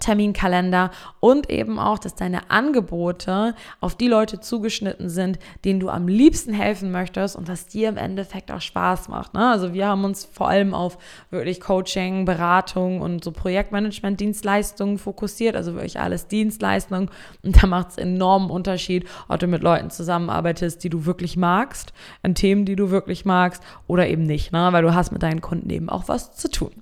Terminkalender 0.00 0.90
und 1.20 1.48
eben 1.50 1.78
auch, 1.78 1.98
dass 1.98 2.14
deine 2.14 2.50
Angebote 2.50 3.54
auf 3.80 3.94
die 3.94 4.08
Leute 4.08 4.40
zugeschnitten 4.40 5.08
sind, 5.08 5.38
denen 5.64 5.80
du 5.80 5.88
am 5.88 6.08
liebsten 6.08 6.52
helfen 6.52 6.90
möchtest 6.90 7.36
und 7.36 7.48
was 7.48 7.66
dir 7.66 7.88
im 7.88 7.96
Endeffekt 7.96 8.50
auch 8.50 8.60
Spaß 8.60 9.08
macht. 9.08 9.34
Ne? 9.34 9.48
Also 9.48 9.72
wir 9.72 9.86
haben 9.86 10.04
uns 10.04 10.24
vor 10.24 10.48
allem 10.48 10.74
auf 10.74 10.98
wirklich 11.30 11.60
Coaching, 11.60 12.24
Beratung 12.24 13.00
und 13.00 13.22
so 13.22 13.30
Projektmanagement-Dienstleistungen 13.30 14.98
fokussiert, 14.98 15.54
also 15.54 15.74
wirklich 15.74 16.00
alles 16.00 16.26
Dienstleistungen 16.26 17.08
und 17.42 17.62
da 17.62 17.66
macht 17.66 17.90
es 17.90 17.98
enormen 17.98 18.50
Unterschied, 18.50 19.06
ob 19.28 19.38
du 19.38 19.46
mit 19.46 19.62
Leuten 19.62 19.90
zusammenarbeitest, 19.90 20.82
die 20.82 20.90
du 20.90 21.06
wirklich 21.06 21.36
magst, 21.36 21.92
an 22.22 22.34
Themen, 22.34 22.64
die 22.64 22.76
du 22.76 22.90
wirklich 22.90 23.24
magst 23.24 23.62
oder 23.86 24.08
eben 24.08 24.24
nicht, 24.24 24.52
ne? 24.52 24.68
weil 24.72 24.82
du 24.82 24.94
hast 24.94 25.12
mit 25.12 25.22
deinen 25.22 25.40
Kunden 25.40 25.70
eben 25.70 25.88
auch 25.88 26.08
was 26.08 26.34
zu 26.34 26.50
tun. 26.50 26.72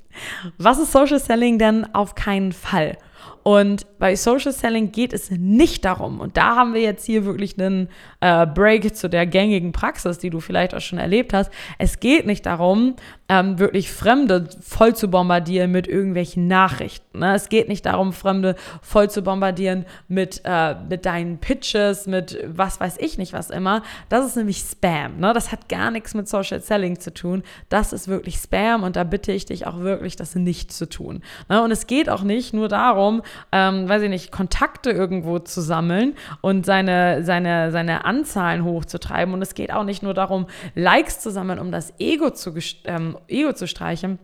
Was 0.58 0.78
ist 0.78 0.92
Social 0.92 1.18
Selling 1.18 1.58
denn 1.58 1.86
auf 1.94 2.14
keinen 2.14 2.52
Fall? 2.52 2.98
Und 3.42 3.86
bei 3.98 4.14
Social 4.14 4.52
Selling 4.52 4.92
geht 4.92 5.12
es 5.12 5.30
nicht 5.30 5.84
darum, 5.84 6.20
und 6.20 6.36
da 6.36 6.56
haben 6.56 6.74
wir 6.74 6.80
jetzt 6.80 7.04
hier 7.04 7.24
wirklich 7.24 7.58
einen 7.58 7.88
äh, 8.20 8.46
Break 8.46 8.94
zu 8.94 9.08
der 9.08 9.26
gängigen 9.26 9.72
Praxis, 9.72 10.18
die 10.18 10.30
du 10.30 10.40
vielleicht 10.40 10.74
auch 10.74 10.80
schon 10.80 10.98
erlebt 10.98 11.32
hast. 11.32 11.50
Es 11.78 12.00
geht 12.00 12.26
nicht 12.26 12.46
darum, 12.46 12.94
ähm, 13.28 13.58
wirklich 13.58 13.90
Fremde 13.90 14.48
voll 14.60 14.94
zu 14.94 15.10
bombardieren 15.10 15.70
mit 15.70 15.88
irgendwelchen 15.88 16.48
Nachrichten. 16.48 17.20
Ne? 17.20 17.34
Es 17.34 17.48
geht 17.48 17.68
nicht 17.68 17.86
darum, 17.86 18.12
Fremde 18.12 18.56
voll 18.82 19.08
zu 19.08 19.22
bombardieren 19.22 19.86
mit, 20.08 20.42
äh, 20.44 20.74
mit 20.88 21.06
deinen 21.06 21.38
Pitches, 21.38 22.06
mit 22.06 22.38
was 22.46 22.78
weiß 22.78 22.96
ich 22.98 23.16
nicht 23.16 23.32
was 23.32 23.50
immer. 23.50 23.82
Das 24.08 24.26
ist 24.26 24.36
nämlich 24.36 24.58
Spam. 24.58 25.18
Ne? 25.18 25.32
Das 25.32 25.50
hat 25.50 25.68
gar 25.68 25.90
nichts 25.90 26.14
mit 26.14 26.28
Social 26.28 26.60
Selling 26.60 27.00
zu 27.00 27.14
tun. 27.14 27.42
Das 27.70 27.92
ist 27.92 28.06
wirklich 28.06 28.36
Spam 28.36 28.82
und 28.82 28.96
da 28.96 29.04
bitte 29.04 29.32
ich 29.32 29.46
dich 29.46 29.66
auch 29.66 29.80
wirklich, 29.80 30.16
das 30.16 30.34
nicht 30.34 30.72
zu 30.72 30.88
tun. 30.88 31.22
Ne? 31.48 31.62
Und 31.62 31.70
es 31.70 31.86
geht 31.86 32.10
auch 32.10 32.22
nicht 32.22 32.52
nur 32.52 32.68
darum, 32.68 33.22
ähm, 33.52 33.88
weiß 33.88 34.02
ich 34.02 34.10
nicht, 34.10 34.32
Kontakte 34.32 34.90
irgendwo 34.90 35.38
zu 35.38 35.60
sammeln 35.60 36.14
und 36.40 36.66
seine, 36.66 37.24
seine, 37.24 37.70
seine 37.70 38.04
Anzahlen 38.04 38.64
hochzutreiben. 38.64 39.34
Und 39.34 39.42
es 39.42 39.54
geht 39.54 39.72
auch 39.72 39.84
nicht 39.84 40.02
nur 40.02 40.14
darum, 40.14 40.46
Likes 40.74 41.20
zu 41.20 41.30
sammeln, 41.30 41.58
um 41.58 41.72
das 41.72 41.92
Ego 41.98 42.30
zu 42.30 42.54
ähm, 42.84 43.16
Ego 43.28 43.52
zu 43.52 43.66
streichen, 43.66 44.18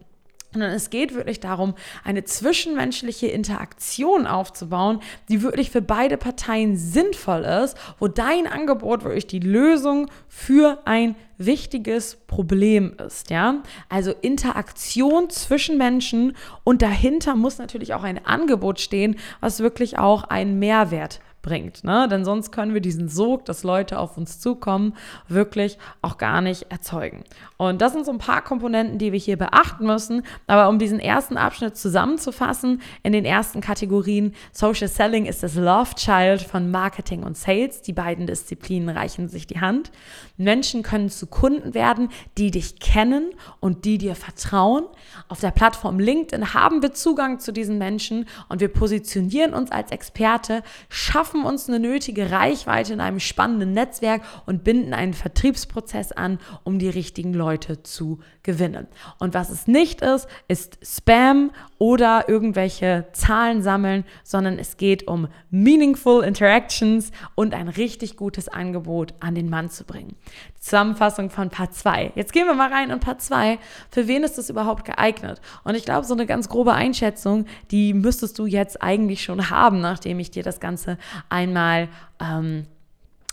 sondern 0.52 0.72
es 0.72 0.90
geht 0.90 1.14
wirklich 1.14 1.40
darum, 1.40 1.74
eine 2.04 2.24
zwischenmenschliche 2.24 3.26
Interaktion 3.26 4.26
aufzubauen, 4.26 5.00
die 5.28 5.42
wirklich 5.42 5.70
für 5.70 5.82
beide 5.82 6.16
Parteien 6.16 6.76
sinnvoll 6.76 7.42
ist, 7.42 7.76
wo 7.98 8.08
dein 8.08 8.46
Angebot 8.46 9.04
wirklich 9.04 9.26
die 9.26 9.40
Lösung 9.40 10.10
für 10.28 10.78
ein 10.84 11.16
wichtiges 11.36 12.16
Problem 12.26 12.94
ist, 13.04 13.30
ja? 13.30 13.62
Also 13.88 14.12
Interaktion 14.22 15.30
zwischen 15.30 15.78
Menschen 15.78 16.36
und 16.64 16.82
dahinter 16.82 17.36
muss 17.36 17.58
natürlich 17.58 17.94
auch 17.94 18.02
ein 18.02 18.24
Angebot 18.24 18.80
stehen, 18.80 19.16
was 19.40 19.60
wirklich 19.60 19.98
auch 19.98 20.24
einen 20.24 20.58
Mehrwert 20.58 21.20
bringt. 21.48 21.82
Ne? 21.82 22.06
Denn 22.10 22.24
sonst 22.24 22.52
können 22.52 22.74
wir 22.74 22.82
diesen 22.82 23.08
Sog, 23.08 23.46
dass 23.46 23.62
Leute 23.62 23.98
auf 23.98 24.18
uns 24.18 24.38
zukommen, 24.38 24.94
wirklich 25.28 25.78
auch 26.02 26.18
gar 26.18 26.42
nicht 26.42 26.70
erzeugen. 26.70 27.24
Und 27.56 27.80
das 27.80 27.94
sind 27.94 28.04
so 28.04 28.12
ein 28.12 28.18
paar 28.18 28.42
Komponenten, 28.42 28.98
die 28.98 29.12
wir 29.12 29.18
hier 29.18 29.38
beachten 29.38 29.86
müssen. 29.86 30.22
Aber 30.46 30.68
um 30.68 30.78
diesen 30.78 31.00
ersten 31.00 31.38
Abschnitt 31.38 31.76
zusammenzufassen, 31.76 32.82
in 33.02 33.12
den 33.12 33.24
ersten 33.24 33.60
Kategorien, 33.60 34.34
Social 34.52 34.88
Selling 34.88 35.24
ist 35.24 35.42
das 35.42 35.54
Love 35.54 35.94
Child 35.94 36.42
von 36.42 36.70
Marketing 36.70 37.22
und 37.22 37.36
Sales. 37.36 37.80
Die 37.80 37.94
beiden 37.94 38.26
Disziplinen 38.26 38.90
reichen 38.90 39.28
sich 39.28 39.46
die 39.46 39.60
Hand. 39.60 39.90
Menschen 40.38 40.82
können 40.82 41.10
zu 41.10 41.26
Kunden 41.26 41.74
werden, 41.74 42.08
die 42.38 42.50
dich 42.50 42.78
kennen 42.80 43.30
und 43.60 43.84
die 43.84 43.98
dir 43.98 44.14
vertrauen. 44.14 44.84
Auf 45.28 45.40
der 45.40 45.50
Plattform 45.50 45.98
LinkedIn 45.98 46.54
haben 46.54 46.80
wir 46.80 46.94
Zugang 46.94 47.40
zu 47.40 47.52
diesen 47.52 47.76
Menschen 47.76 48.26
und 48.48 48.60
wir 48.60 48.68
positionieren 48.68 49.52
uns 49.52 49.70
als 49.70 49.90
Experte, 49.90 50.62
schaffen 50.88 51.44
uns 51.44 51.68
eine 51.68 51.80
nötige 51.80 52.30
Reichweite 52.30 52.92
in 52.92 53.00
einem 53.00 53.20
spannenden 53.20 53.72
Netzwerk 53.72 54.22
und 54.46 54.64
binden 54.64 54.94
einen 54.94 55.14
Vertriebsprozess 55.14 56.12
an, 56.12 56.38
um 56.64 56.78
die 56.78 56.88
richtigen 56.88 57.34
Leute 57.34 57.82
zu 57.82 58.20
gewinnen. 58.42 58.86
Und 59.18 59.34
was 59.34 59.50
es 59.50 59.66
nicht 59.66 60.00
ist, 60.00 60.28
ist 60.46 60.78
Spam 60.82 61.50
oder 61.78 62.28
irgendwelche 62.28 63.06
Zahlen 63.12 63.62
sammeln, 63.62 64.04
sondern 64.22 64.58
es 64.58 64.76
geht 64.76 65.08
um 65.08 65.28
meaningful 65.50 66.24
Interactions 66.24 67.10
und 67.34 67.54
ein 67.54 67.68
richtig 67.68 68.16
gutes 68.16 68.48
Angebot 68.48 69.14
an 69.20 69.34
den 69.34 69.50
Mann 69.50 69.68
zu 69.68 69.84
bringen. 69.84 70.16
Zusammenfassung 70.58 71.30
von 71.30 71.50
Part 71.50 71.74
2. 71.74 72.12
Jetzt 72.14 72.32
gehen 72.32 72.46
wir 72.46 72.54
mal 72.54 72.72
rein 72.72 72.90
in 72.90 73.00
Part 73.00 73.22
2. 73.22 73.58
Für 73.90 74.08
wen 74.08 74.24
ist 74.24 74.38
das 74.38 74.50
überhaupt 74.50 74.84
geeignet? 74.84 75.40
Und 75.64 75.74
ich 75.74 75.84
glaube, 75.84 76.06
so 76.06 76.14
eine 76.14 76.26
ganz 76.26 76.48
grobe 76.48 76.72
Einschätzung, 76.72 77.46
die 77.70 77.94
müsstest 77.94 78.38
du 78.38 78.46
jetzt 78.46 78.82
eigentlich 78.82 79.22
schon 79.22 79.50
haben, 79.50 79.80
nachdem 79.80 80.18
ich 80.18 80.30
dir 80.30 80.42
das 80.42 80.60
Ganze 80.60 80.98
einmal 81.28 81.88
ähm, 82.20 82.66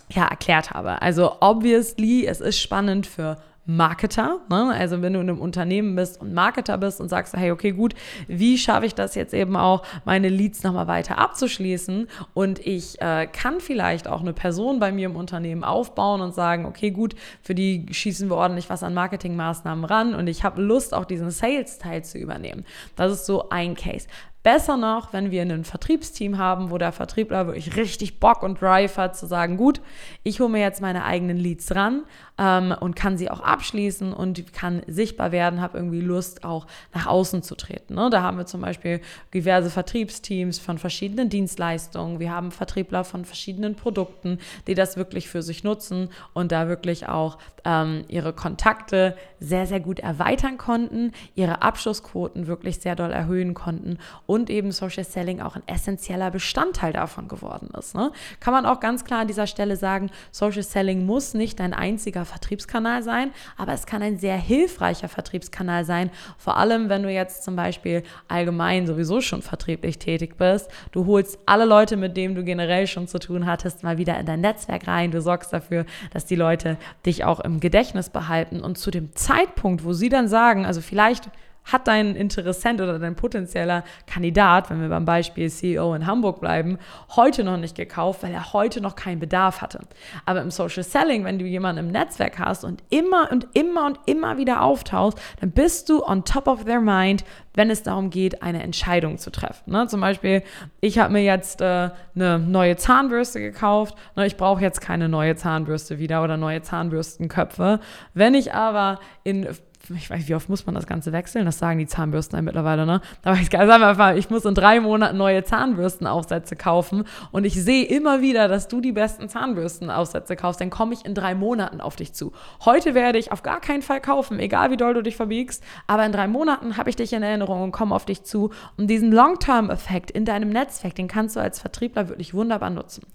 ja, 0.09 0.25
erklärt 0.25 0.71
habe. 0.71 1.01
Also 1.01 1.37
obviously, 1.41 2.25
es 2.25 2.41
ist 2.41 2.59
spannend 2.59 3.07
für 3.07 3.37
Marketer. 3.65 4.41
Ne? 4.50 4.72
Also 4.74 5.01
wenn 5.01 5.13
du 5.13 5.19
in 5.19 5.29
einem 5.29 5.39
Unternehmen 5.39 5.95
bist 5.95 6.22
und 6.22 6.34
Marketer 6.34 6.77
bist 6.77 7.01
und 7.01 7.10
sagst, 7.10 7.36
hey, 7.36 7.51
okay, 7.51 7.72
gut, 7.72 7.95
wie 8.27 8.57
schaffe 8.57 8.86
ich 8.86 8.95
das 8.95 9.15
jetzt 9.15 9.34
eben 9.34 9.55
auch, 9.55 9.84
meine 10.05 10.29
Leads 10.29 10.63
nochmal 10.63 10.88
weiter 10.88 11.17
abzuschließen? 11.17 12.07
Und 12.34 12.60
ich 12.60 13.01
äh, 13.01 13.27
kann 13.27 13.60
vielleicht 13.60 14.07
auch 14.07 14.22
eine 14.22 14.34
Person 14.34 14.79
bei 14.79 14.91
mir 14.91 15.07
im 15.07 15.15
Unternehmen 15.15 15.63
aufbauen 15.63 16.22
und 16.22 16.34
sagen, 16.34 16.65
okay, 16.65 16.91
gut, 16.91 17.15
für 17.41 17.55
die 17.55 17.88
schießen 17.89 18.29
wir 18.29 18.36
ordentlich 18.36 18.69
was 18.69 18.84
an 18.84 18.93
Marketingmaßnahmen 18.93 19.86
ran 19.86 20.13
und 20.13 20.27
ich 20.27 20.43
habe 20.43 20.62
Lust, 20.62 20.93
auch 20.93 21.05
diesen 21.05 21.31
Sales-Teil 21.31 22.03
zu 22.03 22.17
übernehmen. 22.17 22.65
Das 22.95 23.12
ist 23.12 23.25
so 23.25 23.50
ein 23.50 23.75
Case. 23.75 24.07
Besser 24.45 24.77
noch, 24.77 25.11
wenn 25.11 25.31
wir 25.31 25.41
ein 25.41 25.63
Vertriebsteam 25.63 26.37
haben, 26.37 26.69
wo 26.69 26.77
der 26.77 26.91
Vertriebler 26.91 27.47
wirklich 27.47 27.75
richtig 27.77 28.19
Bock 28.19 28.43
und 28.43 28.61
Drive 28.61 28.95
hat, 28.95 29.17
zu 29.17 29.25
sagen, 29.25 29.57
gut, 29.57 29.81
ich 30.21 30.39
hole 30.39 30.51
mir 30.51 30.61
jetzt 30.61 30.81
meine 30.81 31.03
eigenen 31.03 31.37
Leads 31.37 31.73
ran 31.73 32.03
ähm, 32.37 32.71
und 32.79 32.95
kann 32.95 33.17
sie 33.17 33.31
auch 33.31 33.39
abschließen 33.39 34.13
und 34.13 34.53
kann 34.53 34.83
sichtbar 34.85 35.31
werden, 35.31 35.61
habe 35.61 35.79
irgendwie 35.79 35.99
Lust, 35.99 36.43
auch 36.43 36.67
nach 36.93 37.07
außen 37.07 37.41
zu 37.41 37.55
treten. 37.55 37.95
Ne? 37.95 38.11
Da 38.11 38.21
haben 38.21 38.37
wir 38.37 38.45
zum 38.45 38.61
Beispiel 38.61 39.01
diverse 39.33 39.71
Vertriebsteams 39.71 40.59
von 40.59 40.77
verschiedenen 40.77 41.29
Dienstleistungen. 41.29 42.19
Wir 42.19 42.31
haben 42.31 42.51
Vertriebler 42.51 43.03
von 43.03 43.25
verschiedenen 43.25 43.73
Produkten, 43.73 44.37
die 44.67 44.75
das 44.75 44.95
wirklich 44.95 45.27
für 45.27 45.41
sich 45.41 45.63
nutzen 45.63 46.09
und 46.33 46.51
da 46.51 46.67
wirklich 46.67 47.07
auch 47.07 47.39
ähm, 47.63 48.03
ihre 48.09 48.31
Kontakte 48.31 49.17
sehr, 49.39 49.65
sehr 49.65 49.79
gut 49.79 49.99
erweitern 49.99 50.59
konnten, 50.59 51.13
ihre 51.33 51.61
Abschlussquoten 51.63 52.45
wirklich 52.45 52.79
sehr 52.79 52.95
doll 52.95 53.11
erhöhen 53.11 53.55
konnten 53.55 53.97
eben 54.44 54.72
Social 54.72 55.04
Selling 55.04 55.42
auch 55.42 55.56
ein 55.56 55.63
essentieller 55.68 56.32
Bestandteil 56.32 56.94
davon 56.94 57.27
geworden 57.27 57.70
ist. 57.77 57.96
Ne? 57.96 58.12
Kann 58.39 58.54
man 58.54 58.65
auch 58.65 58.80
ganz 58.80 59.06
klar 59.06 59.22
an 59.22 59.27
dieser 59.27 59.48
Stelle 59.48 59.75
sagen, 59.75 60.12
Social 60.32 60.63
Selling 60.63 61.06
muss 61.06 61.34
nicht 61.34 61.62
ein 61.62 61.74
einziger 61.74 62.25
Vertriebskanal 62.25 63.04
sein, 63.04 63.32
aber 63.58 63.74
es 63.74 63.86
kann 63.86 64.01
ein 64.01 64.18
sehr 64.18 64.38
hilfreicher 64.38 65.08
Vertriebskanal 65.08 65.86
sein, 65.86 66.10
vor 66.38 66.58
allem 66.58 66.89
wenn 66.89 67.04
du 67.04 67.12
jetzt 67.12 67.44
zum 67.44 67.56
Beispiel 67.56 68.04
allgemein 68.27 68.88
sowieso 68.88 69.22
schon 69.22 69.42
vertrieblich 69.42 70.00
tätig 70.00 70.38
bist. 70.38 70.70
Du 70.92 71.06
holst 71.06 71.39
alle 71.46 71.65
Leute, 71.65 71.98
mit 71.98 72.18
denen 72.18 72.36
du 72.36 72.44
generell 72.44 72.88
schon 72.88 73.08
zu 73.08 73.20
tun 73.20 73.46
hattest, 73.46 73.84
mal 73.84 73.98
wieder 73.98 74.20
in 74.20 74.25
dein 74.25 74.42
Netzwerk 74.42 74.88
rein. 74.88 75.12
Du 75.12 75.22
sorgst 75.22 75.54
dafür, 75.54 75.86
dass 76.12 76.25
die 76.25 76.36
Leute 76.36 76.77
dich 77.06 77.24
auch 77.24 77.39
im 77.39 77.60
Gedächtnis 77.60 78.10
behalten 78.10 78.62
und 78.62 78.77
zu 78.77 78.92
dem 78.92 79.15
Zeitpunkt, 79.15 79.84
wo 79.84 79.94
sie 79.94 80.10
dann 80.10 80.27
sagen, 80.27 80.65
also 80.65 80.82
vielleicht 80.82 81.30
hat 81.65 81.88
dein 81.88 82.15
Interessent 82.15 82.79
oder 82.79 83.00
dein 83.00 83.15
potenzieller 83.15 83.84
Kandidat, 84.07 84.69
wenn 84.69 84.81
wir 84.81 84.89
beim 84.89 85.05
Beispiel 85.05 85.50
CEO 85.50 85.93
in 85.95 86.05
Hamburg 86.05 86.39
bleiben, 86.39 86.77
heute 87.15 87.43
noch 87.43 87.57
nicht 87.57 87.75
gekauft, 87.75 88.24
weil 88.24 88.31
er 88.31 88.53
heute 88.53 88.81
noch 88.81 88.95
keinen 88.95 89.19
Bedarf 89.19 89.62
hatte. 89.62 89.79
Aber 90.25 90.41
im 90.41 90.51
Social 90.51 90.84
Selling, 90.84 91.24
wenn 91.25 91.39
du 91.39 91.45
jemanden 91.45 91.86
im 91.86 91.91
Netzwerk 91.91 92.39
hast 92.39 92.63
und 92.63 92.84
immer 92.89 93.31
und 93.31 93.48
immer 93.53 93.86
und 93.88 94.00
immer 94.05 94.38
wieder 94.38 94.62
auftauchst, 94.62 95.19
dann 95.41 95.51
bist 95.51 95.89
du 95.89 96.03
on 96.03 96.24
top 96.24 96.48
of 96.48 96.65
their 96.65 96.81
mind, 96.81 97.25
wenn 97.55 97.69
es 97.69 97.84
darum 97.84 98.10
geht, 98.10 98.43
eine 98.43 98.62
Entscheidung 98.62 99.17
zu 99.17 99.31
treffen. 99.31 99.72
Ne? 99.72 99.88
Zum 99.88 100.01
Beispiel, 100.01 100.43
ich 100.81 101.00
habe 101.00 101.13
mir 101.13 101.24
jetzt 101.24 101.62
äh, 101.62 101.89
eine 102.15 102.39
neue 102.39 102.75
Zahnbürste 102.75 103.39
gekauft. 103.39 103.95
Ne? 104.15 104.27
Ich 104.27 104.38
brauche 104.38 104.62
jetzt 104.62 104.81
keine 104.81 105.10
neue 105.10 105.36
Zahnbürste 105.36 105.98
wieder 105.98 106.24
oder 106.24 106.38
neue 106.38 106.62
Zahnbürstenköpfe. 106.62 107.79
Wenn 108.13 108.36
ich 108.36 108.53
aber 108.53 109.00
in 109.24 109.48
ich 109.94 110.10
weiß, 110.10 110.27
wie 110.27 110.36
oft 110.36 110.50
muss 110.50 110.65
man 110.65 110.74
das 110.74 110.88
Ganze 110.88 111.12
wechseln? 111.12 111.46
Das 111.46 111.60
sagen 111.60 111.77
die 111.77 111.86
Zahnbürsten 111.86 112.44
mittlerweile, 112.44 112.86
ne? 112.86 113.01
Aber 113.24 113.36
ich 113.36 113.50
sage 113.50 113.74
einfach, 113.74 114.15
ich 114.15 114.30
muss 114.30 114.46
in 114.46 114.56
drei 114.56 114.80
Monaten 114.80 115.18
neue 115.18 115.44
Zahnbürstenaufsätze 115.44 116.56
kaufen 116.56 117.04
und 117.32 117.46
ich 117.46 117.54
sehe 117.62 117.86
immer 117.86 118.22
wieder, 118.22 118.48
dass 118.48 118.68
du 118.68 118.82
die 118.82 118.92
besten 118.92 119.30
Zahnbürstenaufsätze 119.30 120.36
kaufst, 120.36 120.62
dann 120.62 120.70
komme 120.70 120.94
ich 120.94 121.06
in 121.06 121.13
drei 121.13 121.36
Monaten 121.36 121.82
auf 121.82 121.96
dich 121.96 122.13
zu. 122.13 122.32
Heute 122.63 122.96
werde 122.96 123.20
ich 123.20 123.32
auf 123.32 123.44
gar 123.44 123.62
keinen 123.62 123.82
Fall 123.84 124.01
kaufen, 124.01 124.39
egal 124.39 124.72
wie 124.72 124.77
doll 124.77 124.96
du 124.96 125.04
dich 125.04 125.15
verbiegst, 125.15 125.63
aber 125.86 126.06
in 126.06 126.12
drei 126.12 126.27
Monaten 126.27 126.77
habe 126.77 126.89
ich 126.89 126.96
dich 126.96 127.13
in 127.13 127.22
Erinnerung 127.22 127.62
und 127.62 127.72
komme 127.72 127.94
auf 127.94 128.06
dich 128.06 128.24
zu. 128.24 128.51
Und 128.77 128.88
diesen 128.88 129.12
Long-Term-Effekt 129.12 130.10
in 130.10 130.25
deinem 130.25 130.50
Netzwerk, 130.50 130.96
den 130.96 131.08
kannst 131.08 131.36
du 131.36 131.39
als 131.39 131.60
Vertriebler 131.60 132.10
wirklich 132.10 132.34
wunderbar 132.34 132.70
nutzen. 132.70 133.06